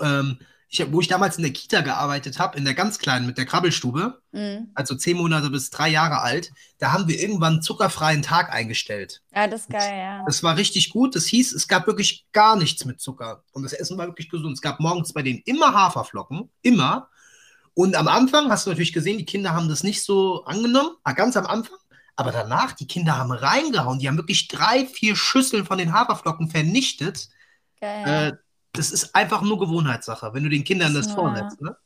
[0.00, 0.38] Ähm,
[0.74, 3.46] ich, wo ich damals in der Kita gearbeitet habe, in der ganz kleinen mit der
[3.46, 4.70] Krabbelstube, mhm.
[4.74, 9.22] also zehn Monate bis drei Jahre alt, da haben wir irgendwann einen zuckerfreien Tag eingestellt.
[9.34, 10.24] Ja, das ist geil, ja.
[10.26, 11.14] Das war richtig gut.
[11.14, 13.44] Das hieß, es gab wirklich gar nichts mit Zucker.
[13.52, 14.54] Und das Essen war wirklich gesund.
[14.54, 17.08] Es gab morgens bei denen immer Haferflocken, immer.
[17.74, 21.12] Und am Anfang hast du natürlich gesehen, die Kinder haben das nicht so angenommen, ah,
[21.12, 21.78] ganz am Anfang.
[22.16, 23.98] Aber danach, die Kinder haben reingehauen.
[23.98, 27.28] Die haben wirklich drei, vier Schüsseln von den Haferflocken vernichtet.
[27.80, 28.32] Geil.
[28.32, 28.43] Äh,
[28.74, 31.60] das ist einfach nur Gewohnheitssache, wenn du den Kindern das, das vorsetzt.
[31.60, 31.76] Ne?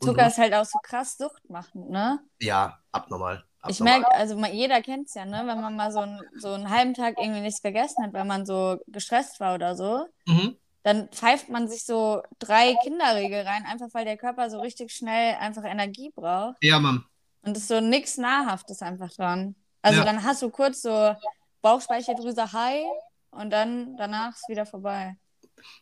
[0.00, 2.20] Zucker ist halt auch so krass suchtmachend, ne?
[2.40, 3.44] Ja, abnormal.
[3.60, 3.70] abnormal.
[3.70, 5.42] Ich merke, also jeder kennt es ja, ne?
[5.44, 8.46] Wenn man mal so, ein, so einen halben Tag irgendwie nichts gegessen hat, weil man
[8.46, 10.56] so gestresst war oder so, mhm.
[10.84, 15.36] dann pfeift man sich so drei Kinderriegel rein, einfach weil der Körper so richtig schnell
[15.36, 16.56] einfach Energie braucht.
[16.62, 17.04] Ja, Mann.
[17.42, 19.56] Und es ist so nichts Nahrhaftes einfach dran.
[19.82, 20.04] Also ja.
[20.04, 21.14] dann hast du kurz so
[21.62, 22.84] Bauchspeicheldrüse high
[23.30, 25.16] und dann danach ist wieder vorbei.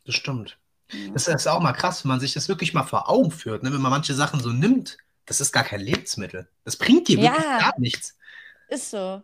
[0.05, 0.59] Das stimmt.
[1.13, 3.73] Das ist auch mal krass, wenn man sich das wirklich mal vor Augen führt, ne?
[3.73, 4.97] wenn man manche Sachen so nimmt.
[5.27, 6.49] Das ist gar kein Lebensmittel.
[6.65, 8.17] Das bringt dir wirklich ja, gar nichts.
[8.69, 9.23] Ist so.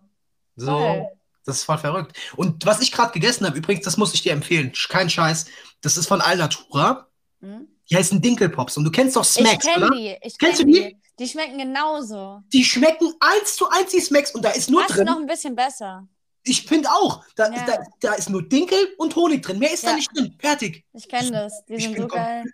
[0.57, 1.07] So, voll.
[1.47, 2.17] das ist voll verrückt.
[2.37, 4.73] Und was ich gerade gegessen habe, übrigens, das muss ich dir empfehlen.
[4.91, 5.47] Kein Scheiß.
[5.81, 7.09] Das ist von Alnatura.
[7.41, 7.69] Hm?
[7.91, 8.77] Die heißen Dinkelpops.
[8.77, 9.95] Und du kennst doch Smacks, ich kenn oder?
[9.95, 10.17] Die.
[10.23, 10.89] Ich Kennst kenn du die?
[10.89, 10.97] die?
[11.19, 12.43] Die schmecken genauso.
[12.53, 15.07] Die schmecken eins zu eins die Smacks und da ist nur Fast drin.
[15.07, 16.09] noch ein bisschen besser.
[16.45, 17.25] Ich finde auch.
[17.37, 17.67] Da, ja.
[17.67, 19.59] da, da, ist nur Dinkel und Honig drin.
[19.59, 19.91] Mehr ist ja.
[19.91, 20.37] da nicht drin.
[20.39, 20.85] Fertig.
[20.93, 21.65] Ich kenne das.
[21.67, 22.45] Die sind so geil.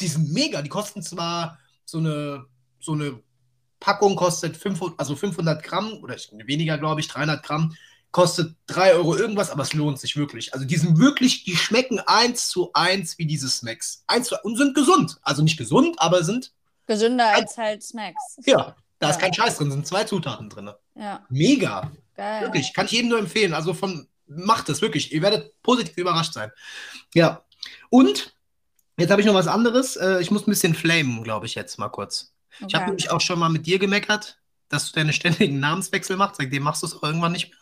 [0.00, 0.62] Die sind mega.
[0.62, 2.46] Die kosten zwar so eine,
[2.80, 3.20] so eine
[3.80, 7.74] Packung kostet 500, also 500 Gramm oder weniger, glaube ich, 300 Gramm.
[8.12, 10.52] Kostet 3 Euro irgendwas, aber es lohnt sich wirklich.
[10.52, 14.04] Also die sind wirklich, die schmecken eins zu eins wie diese Smacks.
[14.06, 15.18] Eins zu, und sind gesund.
[15.22, 16.52] Also nicht gesund, aber sind.
[16.86, 18.36] Gesünder als halt Smacks.
[18.44, 19.10] Ja, da ja.
[19.10, 20.70] ist kein Scheiß drin, sind zwei Zutaten drin.
[20.94, 21.24] Ja.
[21.30, 21.90] Mega.
[22.16, 22.42] Geil.
[22.42, 23.54] Wirklich, kann ich jedem nur empfehlen.
[23.54, 25.12] Also von, macht es wirklich.
[25.12, 26.50] Ihr werdet positiv überrascht sein.
[27.14, 27.44] Ja.
[27.90, 28.34] Und
[28.98, 29.96] jetzt habe ich noch was anderes.
[29.96, 32.34] Äh, ich muss ein bisschen flamen, glaube ich, jetzt mal kurz.
[32.56, 32.66] Okay.
[32.68, 36.36] Ich habe nämlich auch schon mal mit dir gemeckert, dass du deine ständigen Namenswechsel machst.
[36.36, 37.58] Seitdem machst du es auch irgendwann nicht mehr.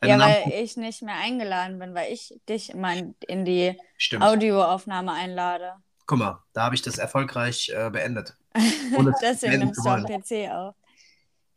[0.00, 3.78] Deine ja, Namen weil ich nicht mehr eingeladen bin, weil ich dich immer in die
[3.96, 4.24] Stimmt.
[4.24, 5.74] Audioaufnahme einlade.
[6.06, 8.36] Guck mal, da habe ich das erfolgreich äh, beendet.
[9.22, 10.74] Deswegen nimmst du am PC auf.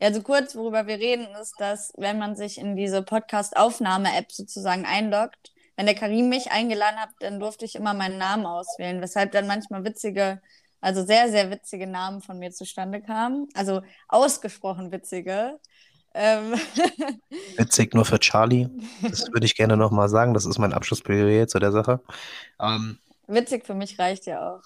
[0.05, 5.51] Also kurz, worüber wir reden, ist, dass wenn man sich in diese Podcast-Aufnahme-App sozusagen einloggt,
[5.77, 9.47] wenn der Karim mich eingeladen hat, dann durfte ich immer meinen Namen auswählen, weshalb dann
[9.47, 10.43] manchmal witzige,
[10.79, 13.49] also sehr, sehr witzige Namen von mir zustande kamen.
[13.55, 15.59] Also ausgesprochen witzige.
[16.13, 16.53] Ähm
[17.57, 18.69] Witzig nur für Charlie.
[19.01, 20.35] Das würde ich gerne nochmal sagen.
[20.35, 21.99] Das ist mein Abschlussplädoyer zu der Sache.
[22.61, 24.61] Ähm, Witzig für mich reicht ja auch.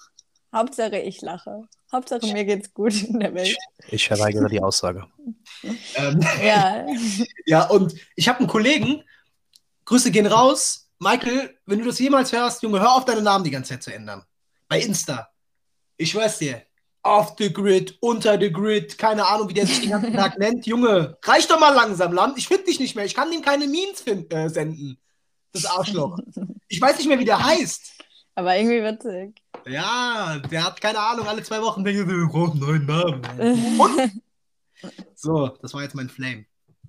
[0.52, 1.62] Hauptsache ich lache.
[1.92, 3.56] Hauptsache mir geht's gut in der Welt.
[3.88, 5.06] Ich, verweigere die Aussage.
[5.96, 6.86] ähm, ja.
[7.46, 9.02] ja, und ich habe einen Kollegen,
[9.84, 10.88] Grüße gehen raus.
[10.98, 13.92] Michael, wenn du das jemals hörst, Junge, hör auf, deinen Namen die ganze Zeit zu
[13.92, 14.24] ändern.
[14.68, 15.30] Bei Insta.
[15.96, 16.62] Ich weiß dir.
[17.02, 20.66] Off the grid, unter the grid, keine Ahnung, wie der sich den ganzen Tag nennt.
[20.66, 22.36] Junge, reicht doch mal langsam, Land.
[22.36, 23.06] Ich finde dich nicht mehr.
[23.06, 24.98] Ich kann ihm keine Memes äh, senden.
[25.52, 26.18] Das Arschloch.
[26.68, 27.92] Ich weiß nicht mehr, wie der heißt.
[28.34, 29.42] Aber irgendwie witzig.
[29.66, 34.22] Ja, der hat keine Ahnung, alle zwei Wochen denkt er, einen neuen Namen.
[35.14, 36.46] so, das war jetzt mein Flame.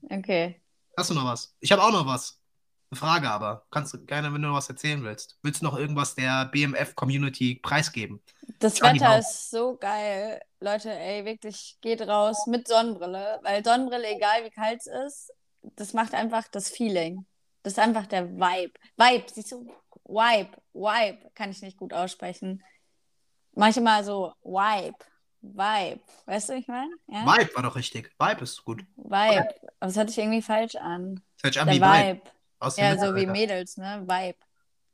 [0.09, 0.61] Okay.
[0.97, 1.55] Hast du noch was?
[1.59, 2.41] Ich habe auch noch was.
[2.91, 3.65] Eine Frage aber.
[3.71, 5.37] Kannst du gerne, wenn du noch was erzählen willst.
[5.43, 8.21] Willst du noch irgendwas der BMF-Community preisgeben?
[8.59, 10.41] Das Johnny Wetter ist so geil.
[10.59, 13.39] Leute, ey, wirklich, geht raus mit Sonnenbrille.
[13.43, 17.25] Weil Sonnenbrille, egal wie kalt es ist, das macht einfach das Feeling.
[17.63, 18.73] Das ist einfach der Vibe.
[18.97, 19.73] Vibe, siehst du?
[20.05, 22.63] Vibe, Vibe, kann ich nicht gut aussprechen.
[23.53, 24.97] Manchmal so Vibe,
[25.41, 25.99] Vibe.
[26.25, 26.91] Weißt du, ich meine?
[27.07, 27.25] Ja?
[27.25, 28.13] Vibe war doch richtig.
[28.19, 28.85] Vibe ist gut.
[28.95, 29.09] Vibe.
[29.09, 31.15] Aber das hatte ich irgendwie falsch an.
[31.35, 32.21] Das hört sich an wie Vibe.
[32.21, 32.31] Vibe.
[32.77, 34.03] Ja, so wie Mädels, ne?
[34.05, 34.37] Vibe.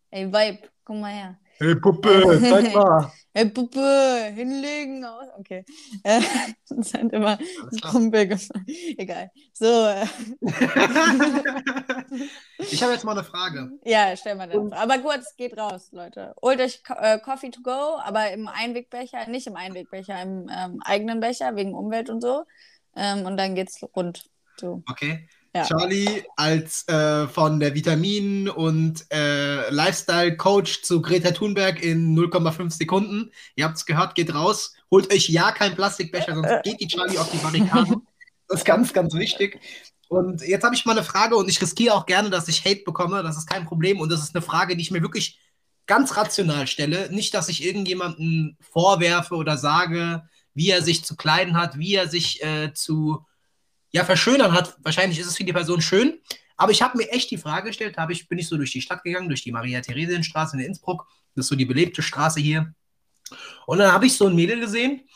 [0.10, 1.40] Ey, Vibe, guck mal her.
[1.60, 3.12] Hey Puppe, zeig mal.
[3.34, 5.04] hey Puppe, hinlegen.
[5.40, 5.66] Okay.
[6.04, 6.22] Äh,
[6.70, 8.52] das hat immer ein Kumpel gemacht.
[8.98, 9.32] Egal.
[9.54, 9.66] So.
[9.66, 10.06] Äh.
[12.60, 13.72] ich habe jetzt mal eine Frage.
[13.86, 14.72] Ja, stell mal das.
[14.72, 16.36] Aber kurz, geht raus, Leute.
[16.44, 21.20] Holt euch äh, Coffee to go, aber im Einwegbecher, nicht im Einwegbecher, im ähm, eigenen
[21.20, 22.44] Becher, wegen Umwelt und so.
[22.96, 24.30] Ähm, und dann geht's rund.
[24.60, 24.84] So.
[24.88, 25.28] Okay.
[25.58, 25.66] Ja.
[25.66, 33.32] Charlie als äh, von der Vitamin- und äh, Lifestyle-Coach zu Greta Thunberg in 0,5 Sekunden.
[33.56, 34.76] Ihr habt es gehört, geht raus.
[34.92, 38.06] Holt euch ja keinen Plastikbecher, sonst geht die Charlie auf die Barrikaden.
[38.48, 39.60] Das ist ganz, ganz wichtig.
[40.10, 42.84] Und jetzt habe ich mal eine Frage und ich riskiere auch gerne, dass ich Hate
[42.86, 43.24] bekomme.
[43.24, 44.00] Das ist kein Problem.
[44.00, 45.40] Und das ist eine Frage, die ich mir wirklich
[45.86, 47.12] ganz rational stelle.
[47.12, 52.08] Nicht, dass ich irgendjemanden vorwerfe oder sage, wie er sich zu kleiden hat, wie er
[52.08, 53.26] sich äh, zu
[53.92, 54.78] ja, verschönern hat.
[54.82, 56.20] Wahrscheinlich ist es für die Person schön.
[56.58, 58.82] Aber ich habe mir echt die Frage gestellt, habe ich, bin ich so durch die
[58.82, 61.08] Stadt gegangen, durch die Maria-Theresienstraße in Innsbruck.
[61.36, 62.74] Das ist so die belebte Straße hier.
[63.68, 65.08] Und dann habe ich so ein Mädel gesehen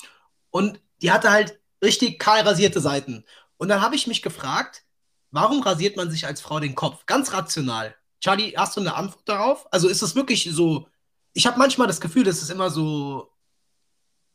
[0.51, 3.25] und die hatte halt richtig kahl rasierte Seiten.
[3.57, 4.83] Und dann habe ich mich gefragt,
[5.31, 7.05] warum rasiert man sich als Frau den Kopf?
[7.05, 7.95] Ganz rational.
[8.19, 9.65] Charlie, hast du eine Antwort darauf?
[9.73, 10.87] Also ist es wirklich so,
[11.33, 13.31] ich habe manchmal das Gefühl, dass es immer so,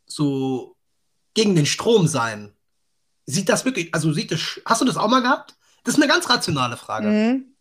[0.06, 0.76] so
[1.34, 2.55] gegen den Strom sein.
[3.26, 5.54] Sieht das wirklich, also sieht das, hast du das auch mal gehabt?
[5.84, 7.08] Das ist eine ganz rationale Frage.
[7.08, 7.56] Mhm.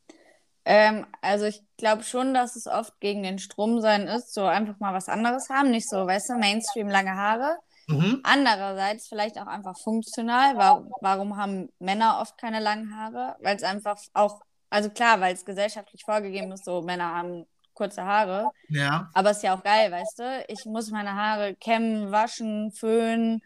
[0.65, 4.79] Ähm, also ich glaube schon, dass es oft gegen den Strom sein ist, so einfach
[4.79, 7.57] mal was anderes haben, nicht so, weißt du, Mainstream lange Haare.
[7.87, 8.21] Mhm.
[8.23, 10.57] Andererseits vielleicht auch einfach funktional.
[10.57, 13.35] Warum, warum haben Männer oft keine langen Haare?
[13.41, 18.03] Weil es einfach auch, also klar, weil es gesellschaftlich vorgegeben ist, so Männer haben kurze
[18.03, 18.49] Haare.
[18.69, 19.09] Ja.
[19.13, 20.45] Aber ist ja auch geil, weißt du?
[20.47, 23.41] Ich muss meine Haare kämmen, waschen, föhnen,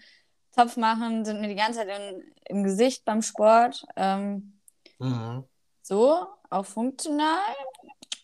[0.60, 3.86] Zopf machen, sind mir die ganze Zeit in, im Gesicht beim Sport.
[3.96, 4.60] Ähm,
[5.02, 5.46] Mhm.
[5.82, 7.56] so, auch funktional.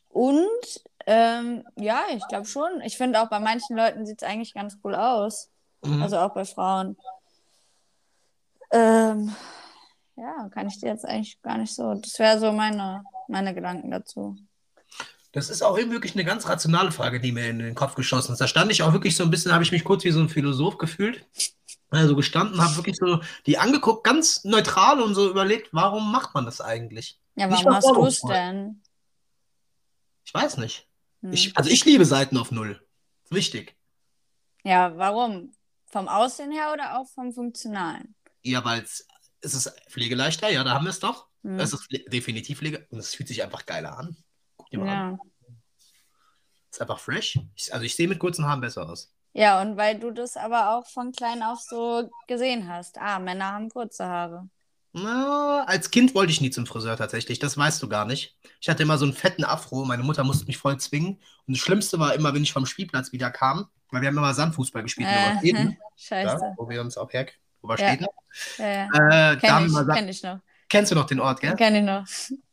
[0.10, 2.82] Und ähm, ja, ich glaube schon.
[2.84, 5.50] Ich finde auch bei manchen Leuten sieht es eigentlich ganz cool aus.
[5.84, 6.02] Mhm.
[6.02, 6.98] Also auch bei Frauen.
[8.72, 9.34] Ähm,
[10.18, 11.94] ja, kann ich dir jetzt eigentlich gar nicht so.
[11.94, 14.36] Das wäre so meine, meine Gedanken dazu.
[15.32, 18.34] Das ist auch eben wirklich eine ganz rationale Frage, die mir in den Kopf geschossen
[18.34, 18.40] ist.
[18.40, 20.30] Da stand ich auch wirklich so ein bisschen, habe ich mich kurz wie so ein
[20.30, 21.26] Philosoph gefühlt.
[21.90, 26.46] Also gestanden, habe wirklich so die angeguckt, ganz neutral und so überlegt, warum macht man
[26.46, 27.20] das eigentlich?
[27.36, 28.82] Ja, warum hast du es denn?
[30.26, 30.88] Ich weiß nicht.
[31.22, 31.32] Hm.
[31.32, 32.86] Ich, also ich liebe Seiten auf Null.
[33.24, 33.76] Ist wichtig.
[34.64, 35.54] Ja, warum?
[35.86, 38.16] Vom Aussehen her oder auch vom Funktionalen?
[38.42, 39.08] Ja, weil es
[39.42, 41.28] ist pflegeleichter, ja, da haben wir es doch.
[41.44, 41.60] Hm.
[41.60, 44.18] Es ist definitiv Pflege und es fühlt sich einfach geiler an.
[44.58, 45.20] Guck dir mal an.
[45.48, 45.56] Ja.
[46.72, 47.40] Ist einfach fresh.
[47.56, 49.15] Ich, also ich sehe mit kurzen Haaren besser aus.
[49.36, 52.98] Ja, und weil du das aber auch von klein auf so gesehen hast.
[52.98, 54.48] Ah, Männer haben kurze Haare.
[54.94, 58.38] Na, als Kind wollte ich nie zum Friseur tatsächlich, das weißt du gar nicht.
[58.62, 61.20] Ich hatte immer so einen fetten Afro, meine Mutter musste mich voll zwingen.
[61.48, 64.34] Und das Schlimmste war immer, wenn ich vom Spielplatz wieder kam, weil wir haben immer
[64.34, 66.38] Sandfußball gespielt in Äh, Obersteden, Scheiße.
[66.40, 67.26] da, wo wir uns auch her,
[67.62, 68.08] Obersteden.
[68.58, 68.86] Ja, ja.
[68.86, 70.40] Äh, da Kenn haben ich, wir kenn ich noch.
[70.70, 71.56] Kennst du noch den Ort, gell?
[71.58, 72.06] Kenn ich noch.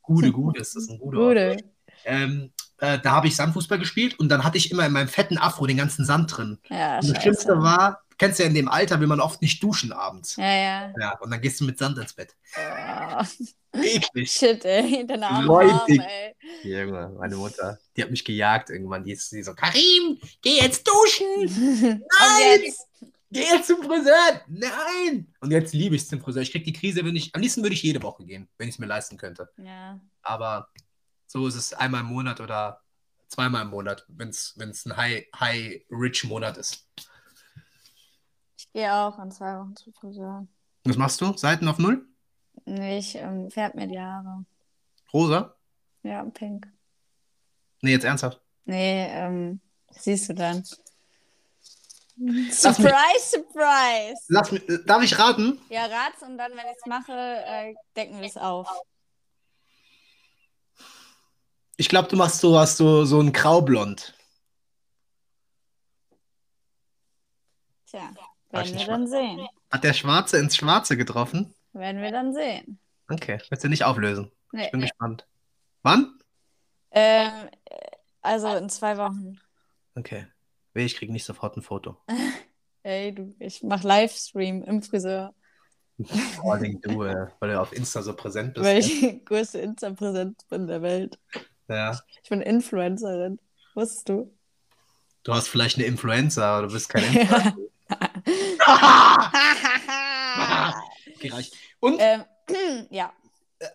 [0.03, 1.29] Gude, Gude, ist das ein guter Ort.
[1.29, 1.57] Gute.
[2.05, 5.39] Ähm, äh, da habe ich Sandfußball gespielt und dann hatte ich immer in meinem fetten
[5.39, 6.59] Afro den ganzen Sand drin.
[6.69, 7.21] Ja, Und das scheiße.
[7.23, 10.35] Schlimmste war, kennst du ja in dem Alter, will man oft nicht duschen abends.
[10.35, 10.93] Ja, ja.
[10.99, 12.35] Ja, und dann gehst du mit Sand ins Bett.
[12.57, 13.23] Oh,
[13.81, 14.33] Eklig.
[14.33, 15.07] shit, ey.
[15.07, 15.29] Deine.
[15.29, 16.35] Arme, ey.
[16.65, 19.05] Junge, meine Mutter, die hat mich gejagt irgendwann.
[19.05, 21.45] Die ist die so, Karim, geh jetzt duschen!
[22.19, 22.63] Nein!
[22.65, 22.89] jetzt?
[23.31, 24.41] Geh jetzt zum Friseur!
[24.49, 25.33] Nein!
[25.41, 26.43] Und jetzt liebe ich es zum Friseur.
[26.43, 28.75] Ich krieg die Krise, wenn ich, am liebsten würde ich jede Woche gehen, wenn ich
[28.75, 29.49] es mir leisten könnte.
[29.57, 30.01] Ja.
[30.23, 30.69] Aber
[31.33, 32.83] so ist es einmal im Monat oder
[33.29, 36.87] zweimal im Monat, wenn es ein High- High-Rich-Monat ist.
[38.59, 40.47] Ich gehe auch in zwei Wochen zum Friseur.
[40.85, 41.35] Was machst du?
[41.39, 42.05] Seiten auf Null?
[42.67, 44.45] Nee, ich ähm, färb mir die Haare.
[45.13, 45.57] Rosa?
[46.03, 46.67] Ja, pink.
[47.81, 48.39] Nee, jetzt ernsthaft.
[48.67, 50.63] Nee, ähm, siehst du dann.
[52.17, 54.23] mich- Surprise, surprise!
[54.29, 55.59] Lass mich, darf ich raten?
[55.71, 58.69] Ja, rat's und dann, wenn ich es mache, äh, decken wir es auf.
[61.77, 64.15] Ich glaube, du machst so, hast so, so ein Graublond.
[67.87, 68.11] Tja,
[68.51, 69.49] werden wir dann sehen.
[69.71, 71.55] Hat der Schwarze ins Schwarze getroffen?
[71.73, 72.79] Werden wir dann sehen.
[73.09, 74.31] Okay, willst du nicht auflösen?
[74.53, 74.87] Nee, Ich bin nee.
[74.87, 75.27] gespannt.
[75.83, 76.19] Wann?
[76.91, 77.77] Ähm, äh,
[78.21, 79.41] also in zwei Wochen.
[79.95, 80.27] Okay.
[80.75, 81.97] Weh, ich krieg nicht sofort ein Foto.
[82.83, 85.35] Ey, du, ich mach Livestream im Friseur,
[86.37, 88.67] Vor allem du, äh, weil du auf Insta so präsent bist.
[88.67, 91.19] weil ich die größte Insta-Präsenz bin der Welt.
[91.69, 91.99] Ja.
[92.23, 93.39] Ich bin Influencerin.
[93.75, 94.33] Wusstest du?
[95.23, 97.57] Du hast vielleicht eine Influencer, aber du bist kein Influencer.
[101.17, 101.55] okay, reicht.
[101.81, 102.25] Und ähm,
[102.91, 103.13] ja,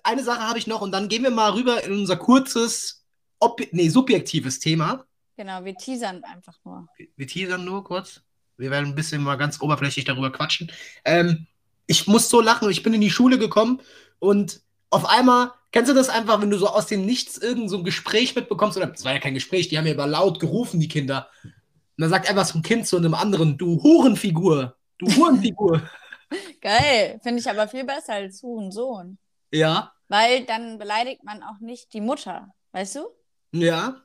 [0.03, 3.05] eine Sache habe ich noch und dann gehen wir mal rüber in unser kurzes,
[3.39, 5.05] ob nee, subjektives Thema.
[5.35, 6.87] genau, wir teasern einfach nur.
[7.15, 8.21] Wir teasern nur kurz.
[8.57, 10.71] Wir werden ein bisschen mal ganz oberflächlich darüber quatschen.
[11.05, 11.47] Ähm,
[11.85, 12.69] ich muss so lachen.
[12.69, 13.81] Ich bin in die Schule gekommen
[14.19, 17.77] und auf einmal, kennst du das einfach, wenn du so aus dem Nichts irgend so
[17.77, 18.77] ein Gespräch mitbekommst?
[18.77, 21.29] Oder es war ja kein Gespräch, die haben ja über laut gerufen, die Kinder.
[21.43, 21.53] Und
[22.01, 25.81] dann sagt einfach so ein Kind zu einem anderen, du Hurenfigur, du Hurenfigur.
[26.61, 29.17] Geil, finde ich aber viel besser als Hurensohn.
[29.51, 33.07] ja, Weil dann beleidigt man auch nicht die Mutter, weißt du?
[33.53, 34.01] ja.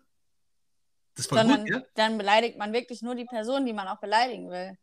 [1.14, 1.82] Das voll Sondern gut, ja?
[1.94, 4.78] dann beleidigt man wirklich nur die Person, die man auch beleidigen will.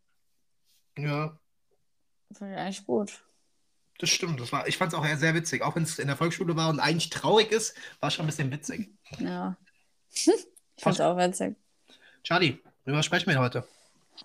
[0.96, 1.40] Ja.
[2.32, 3.24] Finde ich eigentlich gut.
[4.00, 4.40] Das stimmt.
[4.40, 5.62] Das war, ich fand es auch eher sehr witzig.
[5.62, 8.28] Auch wenn es in der Volksschule war und eigentlich traurig ist, war es schon ein
[8.28, 8.90] bisschen witzig.
[9.20, 9.58] Ja.
[10.12, 10.34] ich
[10.78, 11.58] fand es auch witzig.
[12.24, 13.68] Charlie, worüber sprechen wir heute?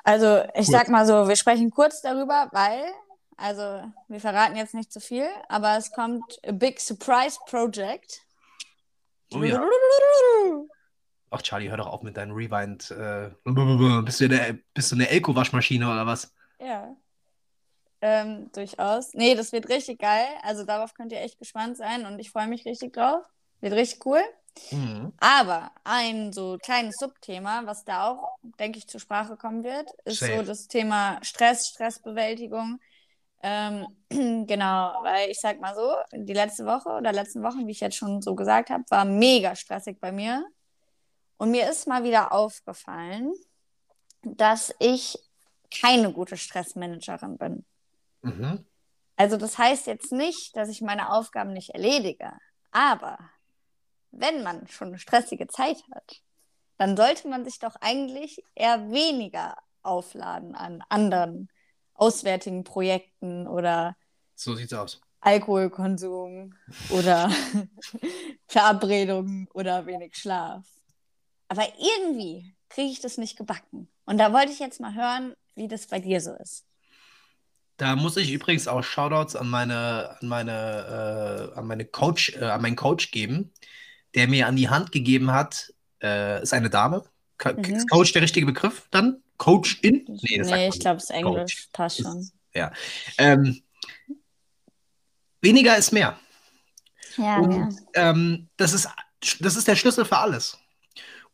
[0.04, 0.70] Also, ich Kurz.
[0.70, 2.84] sag mal so, wir sprechen kurz darüber, weil,
[3.36, 8.22] also, wir verraten jetzt nicht zu viel, aber es kommt a Big Surprise Project.
[9.32, 9.60] Oh ja.
[11.30, 12.92] Ach, Charlie, hör doch auf mit deinem Rewind.
[12.92, 13.30] Äh,
[14.04, 16.32] bist, du eine, bist du eine Elko-Waschmaschine oder was?
[16.60, 16.96] Ja.
[18.06, 19.14] Ähm, durchaus.
[19.14, 20.26] Nee, das wird richtig geil.
[20.42, 23.24] Also darauf könnt ihr echt gespannt sein und ich freue mich richtig drauf.
[23.62, 24.20] Wird richtig cool.
[24.72, 25.14] Mhm.
[25.20, 30.18] Aber ein so kleines Subthema, was da auch, denke ich, zur Sprache kommen wird, ist
[30.20, 30.36] Safe.
[30.36, 32.78] so das Thema Stress, Stressbewältigung.
[33.42, 37.80] Ähm, genau, weil ich sag mal so, die letzte Woche oder letzten Wochen, wie ich
[37.80, 40.44] jetzt schon so gesagt habe, war mega stressig bei mir.
[41.38, 43.32] Und mir ist mal wieder aufgefallen,
[44.20, 45.18] dass ich
[45.70, 47.64] keine gute Stressmanagerin bin.
[48.24, 48.64] Mhm.
[49.16, 52.32] Also das heißt jetzt nicht, dass ich meine Aufgaben nicht erledige,
[52.72, 53.18] aber
[54.10, 56.20] wenn man schon eine stressige Zeit hat,
[56.78, 61.48] dann sollte man sich doch eigentlich eher weniger aufladen an anderen
[61.94, 63.96] auswärtigen Projekten oder
[64.34, 65.00] So sieht's aus.
[65.20, 66.54] Alkoholkonsum
[66.90, 67.30] oder
[68.46, 70.66] Verabredungen oder wenig Schlaf.
[71.48, 73.88] Aber irgendwie kriege ich das nicht gebacken.
[74.04, 76.66] Und da wollte ich jetzt mal hören, wie das bei dir so ist.
[77.76, 82.44] Da muss ich übrigens auch Shoutouts an meine, an meine, äh, an meine Coach, äh,
[82.44, 83.52] an meinen Coach geben,
[84.14, 87.04] der mir an die Hand gegeben hat, äh, ist eine Dame.
[87.38, 87.64] Co Mhm.
[87.64, 89.22] Ist Coach der richtige Begriff dann?
[89.38, 90.04] Coach-in?
[90.22, 91.10] Nee, das sagt man ich glaube, es ist.
[91.10, 91.54] Englisch.
[91.56, 91.68] Coach.
[91.72, 92.30] Passt schon.
[92.54, 92.72] Ja.
[93.18, 93.60] Ähm,
[95.40, 96.16] weniger ist mehr.
[97.16, 98.88] Ja, Und ähm, das, ist,
[99.40, 100.56] das ist der Schlüssel für alles.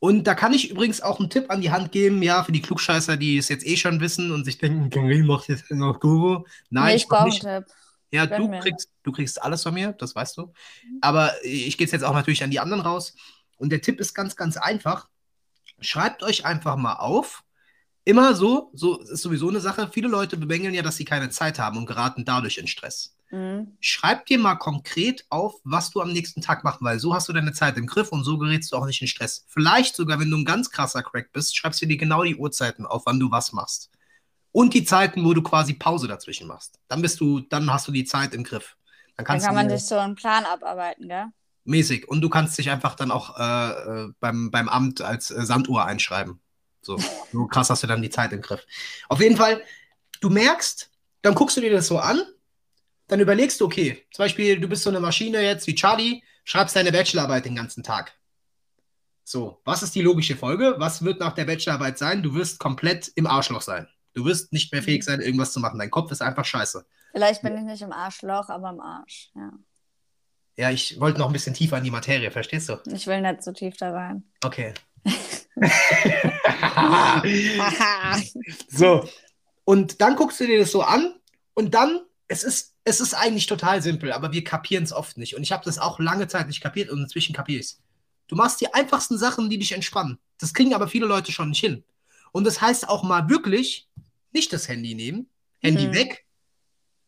[0.01, 2.63] Und da kann ich übrigens auch einen Tipp an die Hand geben, ja, für die
[2.63, 6.45] Klugscheißer, die es jetzt eh schon wissen und sich denken, Karin macht jetzt noch Guru.
[6.71, 7.43] Nein, nee, ich ich brauche einen nicht.
[7.43, 7.67] Tipp.
[8.13, 8.61] Ja, Gönn du mir.
[8.61, 10.47] kriegst, du kriegst alles von mir, das weißt du.
[10.47, 10.99] Mhm.
[11.03, 13.15] Aber ich gehe jetzt auch natürlich an die anderen raus.
[13.59, 15.09] Und der Tipp ist ganz, ganz einfach.
[15.81, 17.45] Schreibt euch einfach mal auf.
[18.05, 19.91] Immer so, so ist sowieso eine Sache.
[19.93, 23.15] Viele Leute bemängeln ja, dass sie keine Zeit haben und geraten dadurch in Stress.
[23.31, 23.77] Mhm.
[23.81, 27.33] Schreib dir mal konkret auf, was du am nächsten Tag machen, weil so hast du
[27.33, 29.45] deine Zeit im Griff und so gerätst du auch nicht in Stress.
[29.49, 32.87] Vielleicht sogar, wenn du ein ganz krasser Crack bist, schreibst du dir genau die Uhrzeiten
[32.87, 33.91] auf, wann du was machst.
[34.53, 36.81] Und die Zeiten, wo du quasi Pause dazwischen machst.
[36.89, 38.77] Dann bist du, dann hast du die Zeit im Griff.
[39.17, 41.27] Dann Dann kann man sich so einen Plan abarbeiten, gell?
[41.65, 42.09] mäßig.
[42.09, 45.85] Und du kannst dich einfach dann auch äh, äh, beim, beim Amt als äh, Sanduhr
[45.85, 46.41] einschreiben.
[46.83, 46.99] So,
[47.33, 48.67] so krass hast du dann die Zeit im Griff.
[49.09, 49.63] Auf jeden Fall,
[50.21, 50.91] du merkst,
[51.23, 52.23] dann guckst du dir das so an,
[53.11, 56.77] dann überlegst du, okay, zum Beispiel, du bist so eine Maschine jetzt wie Charlie, schreibst
[56.77, 58.13] deine Bachelorarbeit den ganzen Tag.
[59.25, 60.75] So, was ist die logische Folge?
[60.79, 62.23] Was wird nach der Bachelorarbeit sein?
[62.23, 63.89] Du wirst komplett im Arschloch sein.
[64.15, 65.79] Du wirst nicht mehr fähig sein, irgendwas zu machen.
[65.79, 66.85] Dein Kopf ist einfach scheiße.
[67.13, 69.31] Vielleicht bin ich nicht im Arschloch, aber im Arsch.
[69.35, 69.53] Ja.
[70.57, 72.79] Ja, ich wollte noch ein bisschen tiefer in die Materie, verstehst du?
[72.93, 74.25] Ich will nicht so tief da rein.
[74.45, 74.75] Okay.
[78.69, 79.09] so,
[79.65, 81.15] und dann guckst du dir das so an
[81.55, 85.37] und dann, es ist, es ist eigentlich total simpel, aber wir kapieren es oft nicht.
[85.37, 87.83] Und ich habe das auch lange Zeit nicht kapiert und inzwischen kapiere ich es.
[88.27, 90.19] Du machst die einfachsten Sachen, die dich entspannen.
[90.39, 91.85] Das kriegen aber viele Leute schon nicht hin.
[92.33, 93.89] Und das heißt auch mal wirklich
[94.33, 95.29] nicht das Handy nehmen,
[95.61, 95.95] Handy Mhm.
[95.95, 96.25] weg,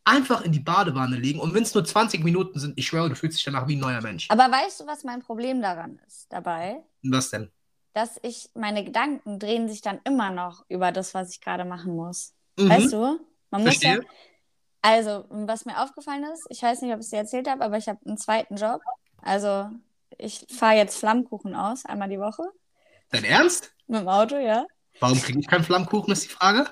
[0.04, 1.38] einfach in die Badewanne legen.
[1.38, 3.80] Und wenn es nur 20 Minuten sind, ich schwöre, du fühlst dich danach wie ein
[3.80, 4.26] neuer Mensch.
[4.30, 6.82] Aber weißt du, was mein Problem daran ist dabei?
[7.04, 7.50] Was denn?
[7.94, 11.94] Dass ich, meine Gedanken drehen sich dann immer noch über das, was ich gerade machen
[11.94, 12.34] muss.
[12.58, 12.68] Mhm.
[12.68, 13.20] Weißt du?
[13.50, 14.06] Man muss ja, Verstehe.
[14.82, 17.76] Also, was mir aufgefallen ist, ich weiß nicht, ob ich es dir erzählt habe, aber
[17.76, 18.80] ich habe einen zweiten Job.
[19.22, 19.70] Also,
[20.18, 22.42] ich fahre jetzt Flammkuchen aus, einmal die Woche.
[23.10, 23.72] Dein Ernst?
[23.86, 24.66] Mit dem Auto, ja.
[25.00, 26.66] Warum kriege ich keinen Flammkuchen, ist die Frage.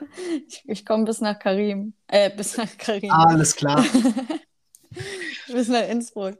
[0.46, 1.94] Ich, ich komme bis nach Karim.
[2.08, 3.10] Äh, bis nach Karim.
[3.10, 3.84] Alles klar.
[5.48, 6.36] bis nach Innsbruck.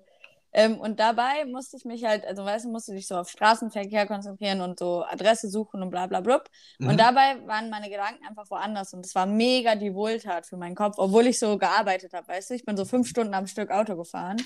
[0.53, 4.07] Ähm, und dabei musste ich mich halt, also weißt du, musste dich so auf Straßenverkehr
[4.07, 6.45] konzentrieren und so Adresse suchen und bla bla blub.
[6.79, 6.89] Mhm.
[6.89, 10.75] Und dabei waren meine Gedanken einfach woanders und es war mega die Wohltat für meinen
[10.75, 13.71] Kopf, obwohl ich so gearbeitet habe, weißt du, ich bin so fünf Stunden am Stück
[13.71, 14.39] Auto gefahren.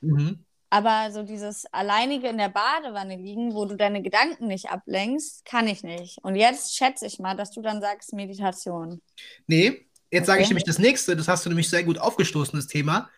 [0.00, 0.44] Mhm.
[0.72, 5.66] Aber so dieses alleinige in der Badewanne liegen, wo du deine Gedanken nicht ablenkst, kann
[5.66, 6.18] ich nicht.
[6.22, 9.02] Und jetzt schätze ich mal, dass du dann sagst Meditation.
[9.48, 10.50] Nee, jetzt sage ich Okay.
[10.50, 13.10] nämlich das nächste, das hast du nämlich sehr gut aufgestoßen, das Thema.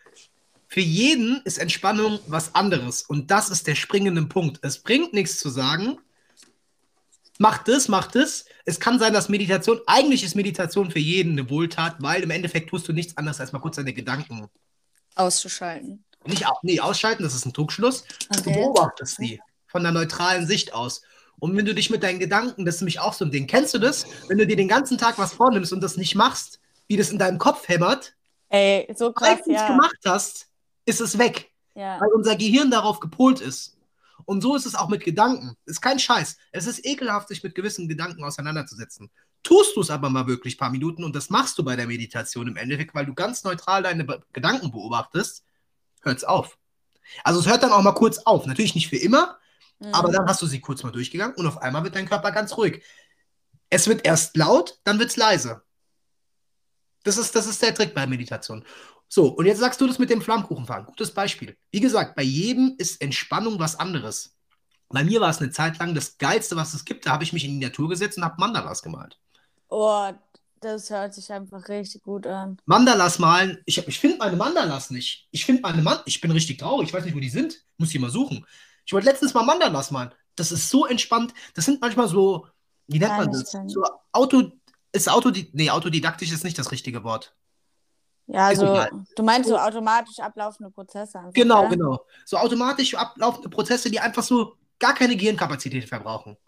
[0.72, 3.02] Für jeden ist Entspannung was anderes.
[3.02, 4.58] Und das ist der springende Punkt.
[4.62, 5.98] Es bringt nichts zu sagen,
[7.38, 8.46] mach das, mach das.
[8.64, 12.70] Es kann sein, dass Meditation, eigentlich ist Meditation für jeden eine Wohltat, weil im Endeffekt
[12.70, 14.48] tust du nichts anderes, als mal kurz deine Gedanken
[15.14, 16.02] Auszuschalten.
[16.26, 18.04] nicht nee, ausschalten, das ist ein Trugschluss.
[18.30, 18.54] Du Okay.
[18.54, 21.02] beobachtest die von der neutralen Sicht aus.
[21.38, 23.74] Und wenn du dich mit deinen Gedanken, das ist nämlich auch so ein Ding, kennst
[23.74, 24.06] du das?
[24.28, 27.18] Wenn du dir den ganzen Tag was vornimmst und das nicht machst, wie das in
[27.18, 28.14] deinem Kopf hämmert,
[28.48, 29.66] Ey, so krass, du es ja.
[29.66, 30.51] gemacht hast,
[30.84, 31.50] ist es weg.
[31.74, 32.00] ja.
[32.00, 33.76] weil unser Gehirn darauf gepolt ist.
[34.24, 35.56] Und so ist es auch mit Gedanken.
[35.66, 36.36] Ist kein Scheiß.
[36.52, 39.10] Es ist ekelhaft, sich mit gewissen Gedanken auseinanderzusetzen.
[39.42, 41.86] Tust du es aber mal wirklich ein paar Minuten und das machst du bei der
[41.88, 45.44] Meditation im Endeffekt, weil du ganz neutral deine Be Gedanken beobachtest,
[46.02, 46.56] hört's auf.
[47.24, 48.46] Also es hört dann auch mal kurz auf.
[48.46, 49.38] Natürlich nicht für immer,
[49.80, 49.92] Mhm.
[49.94, 52.56] aber dann hast du sie kurz mal durchgegangen und auf einmal wird dein Körper ganz
[52.56, 52.84] ruhig.
[53.68, 55.62] Es wird erst laut, dann wird's leise.
[57.02, 58.64] Das ist, das ist der Trick bei Meditation.
[59.14, 60.86] So, und jetzt sagst du das mit dem Flammkuchenfahren.
[60.86, 61.54] Gutes Beispiel.
[61.70, 64.38] Wie gesagt, bei jedem ist Entspannung was anderes.
[64.88, 67.04] Bei mir war es eine Zeit lang das Geilste, was es gibt.
[67.04, 69.18] Da habe ich mich in die Natur gesetzt und habe Mandalas gemalt.
[69.68, 70.10] Oh,
[70.60, 72.56] das hört sich einfach richtig gut an.
[72.64, 73.58] Mandalas malen.
[73.66, 75.28] Ich, ich finde meine Mandalas nicht.
[75.30, 76.06] Ich finde meine Mandalas.
[76.06, 76.88] Ich bin richtig traurig.
[76.88, 77.62] Ich weiß nicht, wo die sind.
[77.76, 78.46] Muss die mal suchen.
[78.86, 80.14] Ich wollte letztens mal Mandalas malen.
[80.36, 81.34] Das ist so entspannt.
[81.52, 82.46] Das sind manchmal so,
[82.86, 83.54] wie nennt man das?
[83.66, 84.52] So Auto,
[84.90, 87.34] ist Autodi nee, autodidaktisch ist nicht das richtige Wort.
[88.32, 88.82] Ja, also
[89.14, 91.34] du meinst so automatisch ablaufende Prozesse einfach.
[91.34, 91.68] Genau, ja?
[91.68, 92.06] genau.
[92.24, 96.38] So automatisch ablaufende Prozesse, die einfach so gar keine Gehirnkapazität verbrauchen.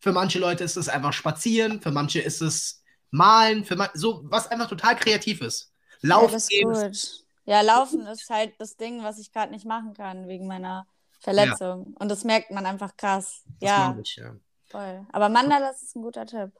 [0.00, 4.22] Für manche Leute ist es einfach spazieren, für manche ist es malen, für man so
[4.24, 5.74] was einfach total kreativ ist.
[6.00, 7.26] Ja, Laufen das ist gut.
[7.44, 10.86] Ja, Laufen ist halt das Ding, was ich gerade nicht machen kann wegen meiner
[11.20, 11.94] Verletzung.
[11.98, 13.42] Und das merkt man einfach krass.
[13.60, 14.34] das ja, ich, ja.
[14.64, 15.06] voll.
[15.12, 16.50] Aber Mandalas ist ein guter Tipp.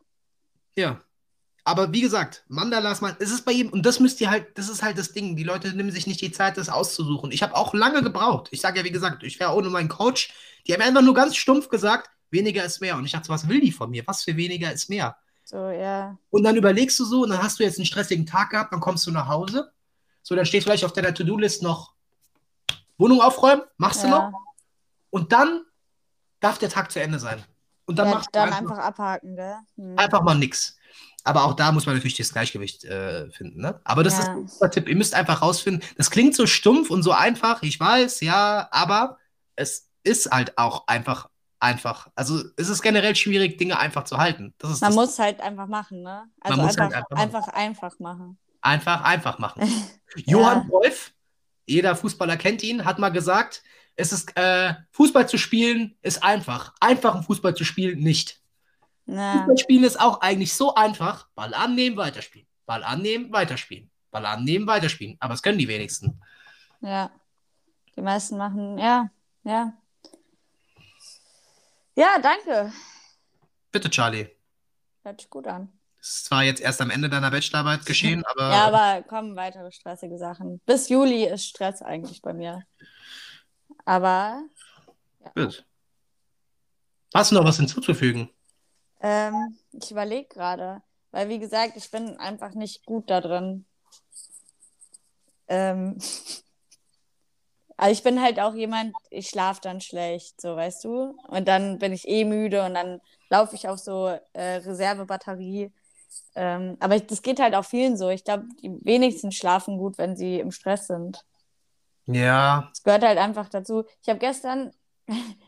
[0.77, 1.01] Ja.
[1.67, 4.69] Aber wie gesagt, Mandalas, man, es ist bei jedem, und das müsst ihr halt, das
[4.69, 5.35] ist halt das Ding.
[5.35, 7.33] Die Leute nehmen sich nicht die Zeit, das auszusuchen.
[7.33, 8.47] Ich habe auch lange gebraucht.
[8.53, 10.33] Ich sage ja, wie gesagt, ich wäre ohne meinen Coach.
[10.65, 12.97] Die haben einfach nur ganz stumpf gesagt, weniger ist mehr.
[12.97, 14.05] Und ich dachte, was will die von mir?
[14.07, 15.17] Was für weniger ist mehr?
[15.43, 16.17] So, ja.
[16.31, 18.79] Und dann überlegst du so, und dann hast du jetzt einen stressigen Tag gehabt, dann
[18.79, 19.73] kommst du nach Hause.
[20.23, 21.95] So, dann steht vielleicht auf deiner To-Do-List noch
[22.97, 24.41] Wohnung aufräumen, machst du Ja, noch.
[25.11, 25.63] Und dann
[26.39, 27.45] darf der Tag zu Ende sein.
[27.87, 29.57] Und dann ja machst du dann einfach, einfach abhaken, gell?
[29.75, 29.99] Hm.
[29.99, 30.76] einfach mal nix.
[31.27, 33.61] Aber auch da muss man natürlich das Gleichgewicht äh, finden.
[33.61, 33.81] Ne?
[33.85, 34.21] Aber das Ja.
[34.21, 34.89] ist ein super Tipp.
[34.89, 35.83] Ihr müsst einfach rausfinden.
[35.97, 39.19] Das klingt so stumpf und so einfach, ich weiß, ja, aber
[39.57, 42.09] es ist halt auch einfach einfach.
[42.15, 44.55] Also es ist generell schwierig, Dinge einfach zu halten.
[44.63, 46.25] Man das muss halt einfach machen, ne?
[46.41, 48.39] Also muss einfach, halt einfach einfach, einfach machen.
[48.61, 49.63] Einfach, einfach machen.
[50.27, 51.13] Johann Cruyff,
[51.67, 53.63] jeder Fußballer kennt ihn, hat mal gesagt,
[53.97, 56.75] es ist äh, Fußball zu spielen ist einfach.
[56.81, 58.41] Einfachen Fußball zu spielen nicht.
[59.07, 59.39] Ja.
[59.39, 61.29] Fußball spielen ist auch eigentlich so einfach.
[61.35, 62.47] Ball annehmen, weiterspielen.
[62.67, 63.91] Ball annehmen, weiterspielen.
[64.11, 65.17] Ball annehmen, weiterspielen.
[65.21, 66.21] Aber es können die wenigsten.
[66.81, 67.11] Ja.
[67.97, 69.11] Die meisten machen, ja,
[69.43, 69.73] ja.
[71.95, 72.73] Ja, danke.
[73.73, 74.29] Bitte, Charlie.
[75.03, 75.73] Hört sich gut an.
[75.99, 79.73] Das ist zwar jetzt erst am Ende deiner Bachelorarbeit geschehen, aber, Ja, aber kommen weitere
[79.73, 80.61] stressige Sachen.
[80.67, 82.65] Bis Juli ist Stress eigentlich bei mir.
[83.87, 84.43] Aber
[85.35, 85.65] gut.
[87.15, 88.31] Hast du noch was hinzuzufügen?
[89.07, 90.83] Ähm, ich überlege gerade,
[91.13, 93.65] weil wie gesagt, ich bin einfach nicht gut da drin.
[95.47, 95.97] Ähm,
[97.77, 101.17] also ich bin halt auch jemand, ich schlafe dann schlecht, so weißt du.
[101.29, 103.01] Und dann bin ich eh müde und dann
[103.31, 105.71] laufe ich auf so äh, Reservebatterie.
[106.35, 108.09] Ähm, aber das geht halt auch vielen so.
[108.09, 111.25] Ich glaube, die wenigsten schlafen gut, wenn sie im Stress sind.
[112.07, 113.85] Ja, Es gehört halt einfach dazu.
[114.03, 114.73] Ich habe gestern,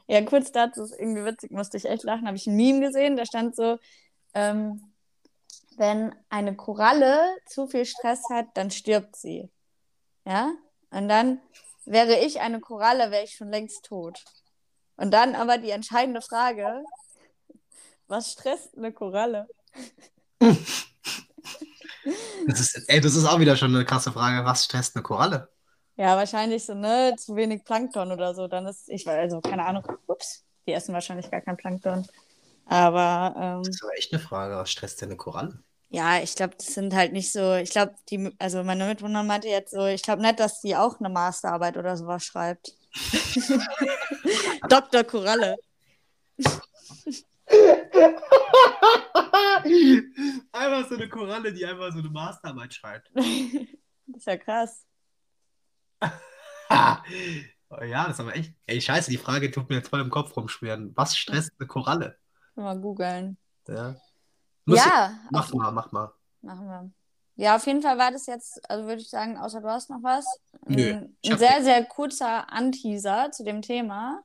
[0.07, 3.17] ja, kurz dazu, ist irgendwie witzig, musste ich echt lachen, habe ich ein Meme gesehen,
[3.17, 3.79] da stand so,
[4.35, 4.93] ähm,
[5.77, 9.51] wenn eine Koralle zu viel Stress hat, dann stirbt sie.
[10.25, 10.53] Ja?
[10.91, 11.41] Und dann
[11.85, 14.25] wäre ich eine Koralle, wäre ich schon längst tot.
[14.97, 16.83] Und dann aber die entscheidende Frage,
[18.09, 19.49] was stresst eine Koralle?
[20.41, 24.45] das ist, ey, das ist auch wieder schon eine krasse Frage.
[24.45, 25.49] Was stresst eine Koralle?
[25.99, 28.49] Ja, wahrscheinlich so, ne, zu wenig Plankton oder so.
[28.49, 32.07] Dann ist, ich weiß, also keine Ahnung, ups, die essen wahrscheinlich gar kein Plankton.
[32.65, 34.57] Aber ähm, Das ist aber echt eine Frage.
[34.57, 35.63] Was stresst denn eine Koralle?
[35.91, 39.49] ja, ich glaube, das sind halt nicht so, ich glaube, die, also meine Mitwohnerin meinte
[39.49, 42.75] jetzt so, ich glaube nicht, dass die auch eine Masterarbeit oder sowas schreibt.
[44.69, 45.05] Dr.
[45.05, 45.57] Koralle.
[50.53, 53.11] einfach so eine Koralle, die einfach so eine Masterarbeit schreibt.
[54.11, 54.88] Das ist ja krass.
[57.83, 58.55] Ja, das ist aber echt.
[58.67, 60.97] Ey, scheiße, die Frage tut mir jetzt voll im Kopf rumschweren.
[60.97, 62.17] Was stresst eine Koralle?
[62.55, 63.37] Mal googeln.
[63.69, 63.95] Ja.
[64.65, 66.13] Muss Ja, Ich, mach mal, mach mal.
[66.41, 66.91] machen wir.
[67.37, 70.03] Ja, auf jeden Fall war das jetzt, also würde ich sagen, außer du hast noch
[70.03, 70.25] was.
[70.67, 74.23] Nö, Ein, ein hab sehr, sehr kurzer Anteaser zu dem Thema.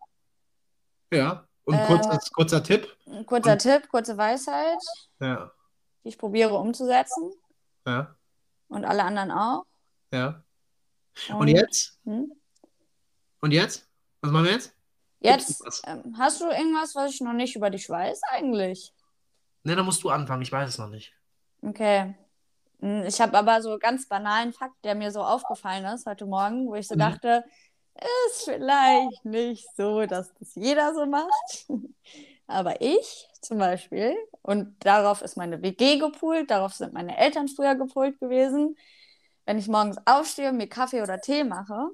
[1.12, 1.46] Ja.
[1.66, 2.88] Und Äh, kurzer, kurzer Tipp.
[3.06, 4.80] Ein kurzer Tipp, kurze Weisheit,
[5.20, 5.52] Ja.
[6.04, 7.32] die ich probiere umzusetzen.
[7.86, 8.16] Ja.
[8.70, 9.66] Und alle anderen auch.
[10.12, 10.44] Ja.
[11.38, 12.00] Und jetzt?
[12.06, 12.32] Hm?
[13.42, 13.88] Und jetzt?
[14.22, 14.74] Was machen wir jetzt?
[15.20, 18.94] Jetzt, ähm, hast du irgendwas, was ich noch nicht über dich weiß eigentlich?
[19.64, 20.42] Ne, da musst du anfangen.
[20.42, 21.14] Ich weiß es noch nicht.
[21.62, 22.16] Okay.
[22.82, 26.68] Hm, Ich habe aber so ganz banalen Fakt, der mir so aufgefallen ist heute Morgen,
[26.68, 27.00] wo ich so Mhm.
[27.00, 27.46] dachte,
[28.28, 31.30] ist vielleicht nicht so, dass das jeder so macht.
[32.48, 37.76] Aber ich zum Beispiel, und darauf ist meine WG gepoolt, darauf sind meine Eltern früher
[37.76, 38.78] gepoolt gewesen.
[39.46, 41.90] Wenn ich morgens aufstehe und mir Kaffee oder Tee mache,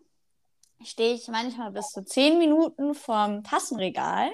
[0.84, 4.32] stehe ich manchmal bis zu zehn Minuten vorm Tassenregal,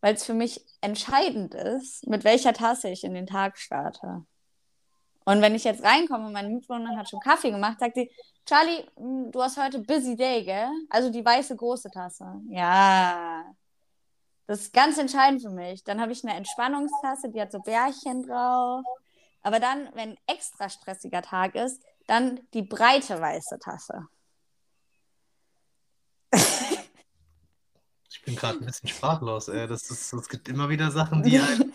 [0.00, 4.24] weil es für mich entscheidend ist, mit welcher Tasse ich in den Tag starte.
[5.24, 8.10] Und wenn ich jetzt reinkomme und meine Mitbewohnerin hat schon Kaffee gemacht, sagt sie,
[8.44, 10.70] Charlie, mh, du hast heute busy day, gell?
[10.88, 12.40] Also die weiße große Tasse.
[12.48, 13.44] Ja.
[14.46, 15.82] Das ist ganz entscheidend für mich.
[15.82, 18.84] Dann habe ich eine Entspannungstasse, die hat so Bärchen drauf.
[19.42, 24.06] Aber dann, wenn ein extra stressiger Tag ist, dann die breite weiße Tasse.
[28.08, 29.48] Ich bin gerade ein bisschen sprachlos.
[29.48, 29.68] Ey.
[29.68, 31.72] Das ist, es gibt immer wieder Sachen, die einen.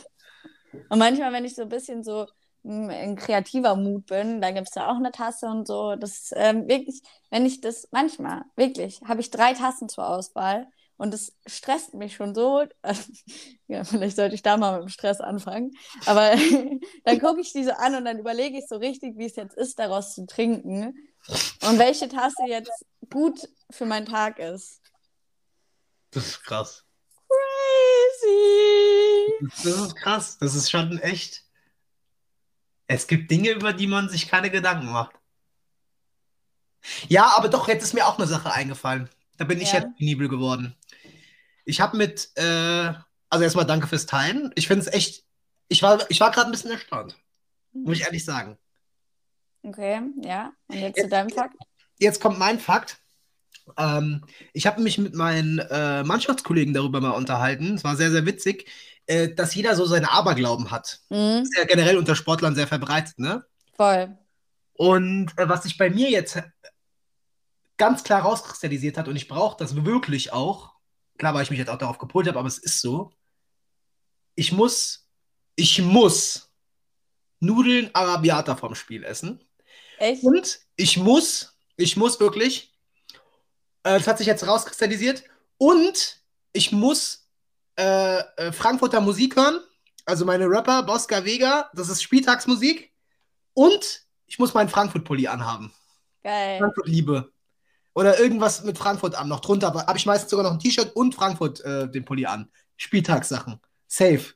[0.89, 2.27] Und manchmal, wenn ich so ein bisschen so
[2.63, 5.95] mm, in kreativer Mut bin, dann gibt es da auch eine Tasse und so.
[5.95, 10.67] Das ist ähm, wirklich, wenn ich das, manchmal, wirklich, habe ich drei Tassen zur Auswahl
[10.97, 12.63] und das stresst mich schon so.
[13.67, 15.71] ja, vielleicht sollte ich da mal mit dem Stress anfangen.
[16.05, 16.35] Aber
[17.05, 19.57] dann gucke ich die so an und dann überlege ich so richtig, wie es jetzt
[19.57, 20.93] ist, daraus zu trinken
[21.67, 24.81] und welche Tasse jetzt gut für meinen Tag ist.
[26.11, 26.85] Das ist krass.
[28.21, 28.51] Crazy!
[29.63, 30.37] Das ist krass.
[30.37, 31.43] Das ist schon echt.
[32.87, 35.15] Es gibt Dinge, über die man sich keine Gedanken macht.
[37.07, 39.09] Ja, aber doch, jetzt ist mir auch eine Sache eingefallen.
[39.41, 39.79] Da bin ich Ja.
[39.79, 40.75] jetzt penibel geworden.
[41.65, 42.93] Ich habe mit, äh,
[43.27, 44.51] also erstmal danke fürs Teilen.
[44.53, 45.23] Ich finde es echt,
[45.67, 47.17] ich war, ich war gerade ein bisschen erstaunt,
[47.73, 48.59] muss ich ehrlich sagen.
[49.63, 50.53] Okay, ja.
[50.67, 51.55] Und jetzt zu deinem Fakt?
[51.97, 52.99] Jetzt kommt mein Fakt.
[53.79, 54.23] Ähm,
[54.53, 57.73] ich habe mich mit meinen äh, Mannschaftskollegen darüber mal unterhalten.
[57.73, 58.69] Es war sehr, sehr witzig,
[59.07, 60.99] äh, dass jeder so seine Aberglauben hat.
[61.09, 63.43] Mhm, ist ja generell unter Sportlern sehr verbreitet, ne?
[63.75, 64.15] voll.
[64.73, 66.37] Und äh, was sich bei mir jetzt
[67.82, 70.75] ganz klar rauskristallisiert hat, und ich brauche das wirklich auch,
[71.17, 73.11] klar, weil ich mich jetzt auch darauf gepolt habe, aber es ist so,
[74.36, 75.09] ich muss,
[75.55, 76.51] ich muss
[77.39, 79.43] Nudeln Arabiata vom Spiel essen.
[79.97, 80.21] Echt?
[80.21, 82.71] Und ich muss, ich muss wirklich,
[83.82, 85.23] äh, das hat sich jetzt rauskristallisiert,
[85.57, 86.21] und
[86.53, 87.27] ich muss
[87.79, 89.59] äh, äh, Frankfurter Musik hören,
[90.05, 92.93] also meine Rapper, Bosca Vega, das ist Spieltagsmusik,
[93.55, 95.73] und ich muss meinen Frankfurt-Pulli anhaben.
[96.21, 96.59] Geil.
[96.59, 97.30] Frankfurt-Liebe.
[97.93, 100.95] Oder irgendwas mit Frankfurt an, noch drunter, aber habe ich meistens sogar noch ein T-Shirt
[100.95, 102.49] und Frankfurt äh, den Pulli an.
[102.77, 103.59] Spieltagssachen.
[103.87, 104.33] Safe.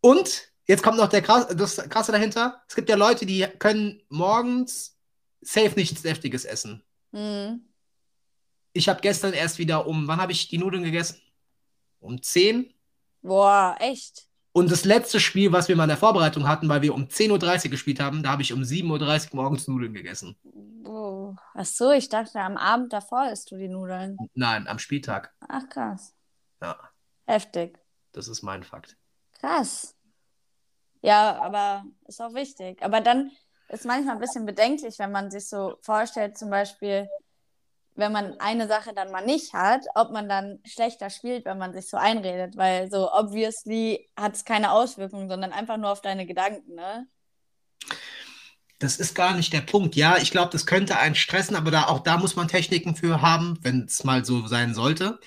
[0.00, 2.62] Und jetzt kommt noch der Krass, das Krasse dahinter.
[2.68, 4.96] Es gibt ja Leute, die können morgens
[5.40, 6.84] safe nichts Deftiges essen.
[7.12, 7.64] Mhm.
[8.72, 11.20] Ich habe gestern erst wieder um, wann habe ich die Nudeln gegessen?
[12.00, 12.72] Um 10.
[13.22, 14.27] Boah, echt?
[14.58, 17.66] Und das letzte Spiel, was wir mal in der Vorbereitung hatten, weil wir um 10.30
[17.66, 20.36] Uhr gespielt haben, da habe ich um 7.30 Uhr morgens Nudeln gegessen.
[20.84, 21.36] Oh.
[21.54, 24.16] Ach so, ich dachte, am Abend davor isst du die Nudeln.
[24.34, 25.32] Nein, am Spieltag.
[25.46, 26.12] Ach, krass.
[26.60, 26.76] Ja,
[27.24, 27.78] Heftig.
[28.10, 28.96] das ist mein Fakt.
[29.38, 29.94] Krass.
[31.02, 32.82] Ja, aber ist auch wichtig.
[32.82, 33.30] Aber dann
[33.68, 37.08] ist manchmal ein bisschen bedenklich, wenn man sich so vorstellt, zum Beispiel,
[37.98, 41.74] wenn man eine Sache dann mal nicht hat, ob man dann schlechter spielt, wenn man
[41.74, 42.56] sich so einredet.
[42.56, 47.06] Weil so obviously hat es keine Auswirkungen, sondern einfach nur auf deine Gedanken, ne?
[48.78, 49.96] Das ist gar nicht der Punkt.
[49.96, 53.20] Ja, ich glaube, das könnte einen stressen, aber da, auch da muss man Techniken für
[53.20, 55.18] haben, wenn es mal so sein sollte.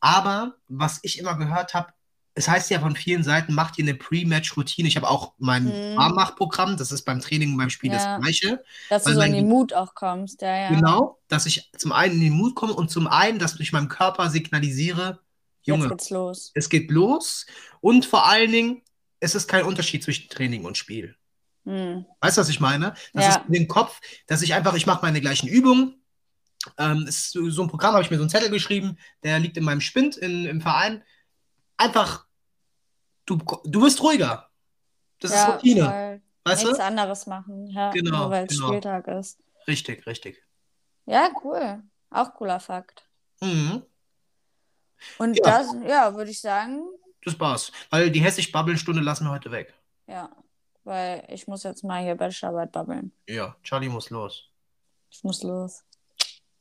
[0.00, 1.92] Aber was ich immer gehört habe,
[2.38, 4.86] es heißt ja von vielen Seiten, macht ihr eine Pre-Match-Routine.
[4.86, 5.96] Ich habe auch mein Mhm.
[5.96, 7.96] Warmmachprogramm, das ist beim Training und beim Spiel Ja.
[7.96, 8.62] das gleiche.
[8.90, 10.68] Dass du so in den Mut auch kommst, ja, ja.
[10.68, 13.88] Genau, dass ich zum einen in den Mut komme und zum einen, dass ich meinem
[13.88, 15.20] Körper signalisiere,
[15.62, 16.52] Jetzt Junge, geht's los.
[16.54, 17.46] es geht los
[17.80, 18.82] und vor allen Dingen,
[19.18, 21.16] es ist kein Unterschied zwischen Training und Spiel.
[21.64, 22.04] Hm.
[22.20, 22.94] Weißt du, was ich meine?
[23.14, 23.30] Das Ja.
[23.30, 26.02] ist in den Kopf, dass ich einfach, ich mache meine gleichen Übungen.
[26.78, 29.56] Ähm, ist so, so ein Programm, habe ich mir so einen Zettel geschrieben, der liegt
[29.56, 31.02] in meinem Spind in, im Verein.
[31.76, 32.25] Einfach,
[33.26, 34.48] du, du wirst ruhiger.
[35.20, 35.84] Das ist ja, Routine.
[35.84, 36.22] voll.
[36.44, 36.84] Weißt Nichts du?
[36.84, 38.68] anderes machen, ja, Genau, nur weil es genau.
[38.68, 39.38] Spieltag ist.
[39.66, 40.42] Richtig, richtig.
[41.06, 41.82] Ja, cool.
[42.10, 43.08] Auch cooler Fakt.
[43.40, 43.82] Mhm.
[45.18, 45.44] Und Ja.
[45.44, 46.86] das, ja, würde ich sagen,
[47.24, 47.72] Das war's.
[47.90, 49.74] Weil die hessisch-Babbeln-Stunde lassen wir heute weg.
[50.06, 50.30] ja.
[50.84, 53.10] Weil ich muss jetzt mal hier Bachelorarbeit babbeln.
[53.28, 54.44] Ja, Charlie muss los.
[55.10, 55.82] Ich muss los.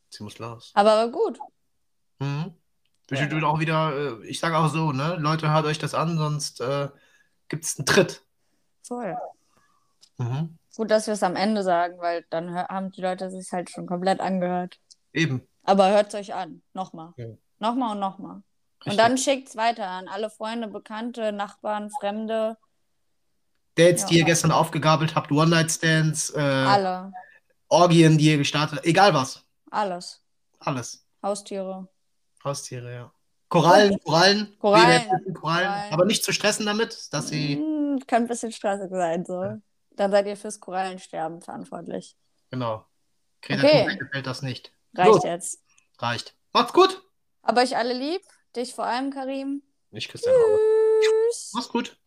[0.09, 0.71] Sie muss los.
[0.73, 1.37] Aber gut.
[2.17, 2.51] Mhm.
[3.11, 3.29] Ich Ja.
[3.29, 5.15] will auch wieder, äh, ich sage auch so, ne?
[5.19, 6.89] Leute, hört euch das an, sonst äh,
[7.49, 8.23] gibt es einen Tritt.
[8.83, 9.15] Voll.
[10.17, 10.57] Mhm.
[10.75, 13.85] Gut, dass wir es am Ende sagen, weil dann haben die Leute sich halt schon
[13.85, 14.79] komplett angehört.
[15.13, 15.47] Eben.
[15.63, 16.61] Aber hört es euch an.
[16.73, 17.13] Nochmal.
[17.17, 17.27] Ja.
[17.59, 18.35] Nochmal und nochmal.
[18.35, 18.43] Und
[18.91, 18.97] Richtig.
[18.97, 22.57] dann schickt es weiter an alle Freunde, Bekannte, Nachbarn, Fremde.
[23.75, 24.07] Dates, Ja.
[24.09, 27.11] die ihr gestern aufgegabelt habt, One-Night-Stands, äh, Alle.
[27.67, 29.43] Orgien, die ihr gestartet habt, egal was.
[29.71, 30.21] Alles.
[30.59, 31.05] Alles.
[31.23, 31.87] Haustiere.
[32.45, 33.11] Haustiere, ja.
[33.49, 35.03] Korallen, Korallen, Korallen.
[35.07, 35.93] Korallen, Korallen.
[35.93, 39.57] aber nicht zu stressen damit, dass sie, Hm, kann ein bisschen stressig sein, so.
[39.91, 42.15] Dann seid ihr fürs Korallensterben verantwortlich.
[42.51, 42.85] genau.
[43.41, 43.95] Greta Okay.
[43.97, 44.71] Gefällt das nicht.
[44.95, 45.23] Reicht Los.
[45.23, 45.63] jetzt.
[45.99, 46.35] Reicht.
[46.51, 47.01] Macht's gut.
[47.43, 48.21] Aber euch alle lieb.
[48.55, 49.61] Dich vor allem, Karim.
[49.91, 50.59] Ich küsse deine Augen.
[51.01, 51.51] Tschüss.
[51.53, 51.97] Mach's gut.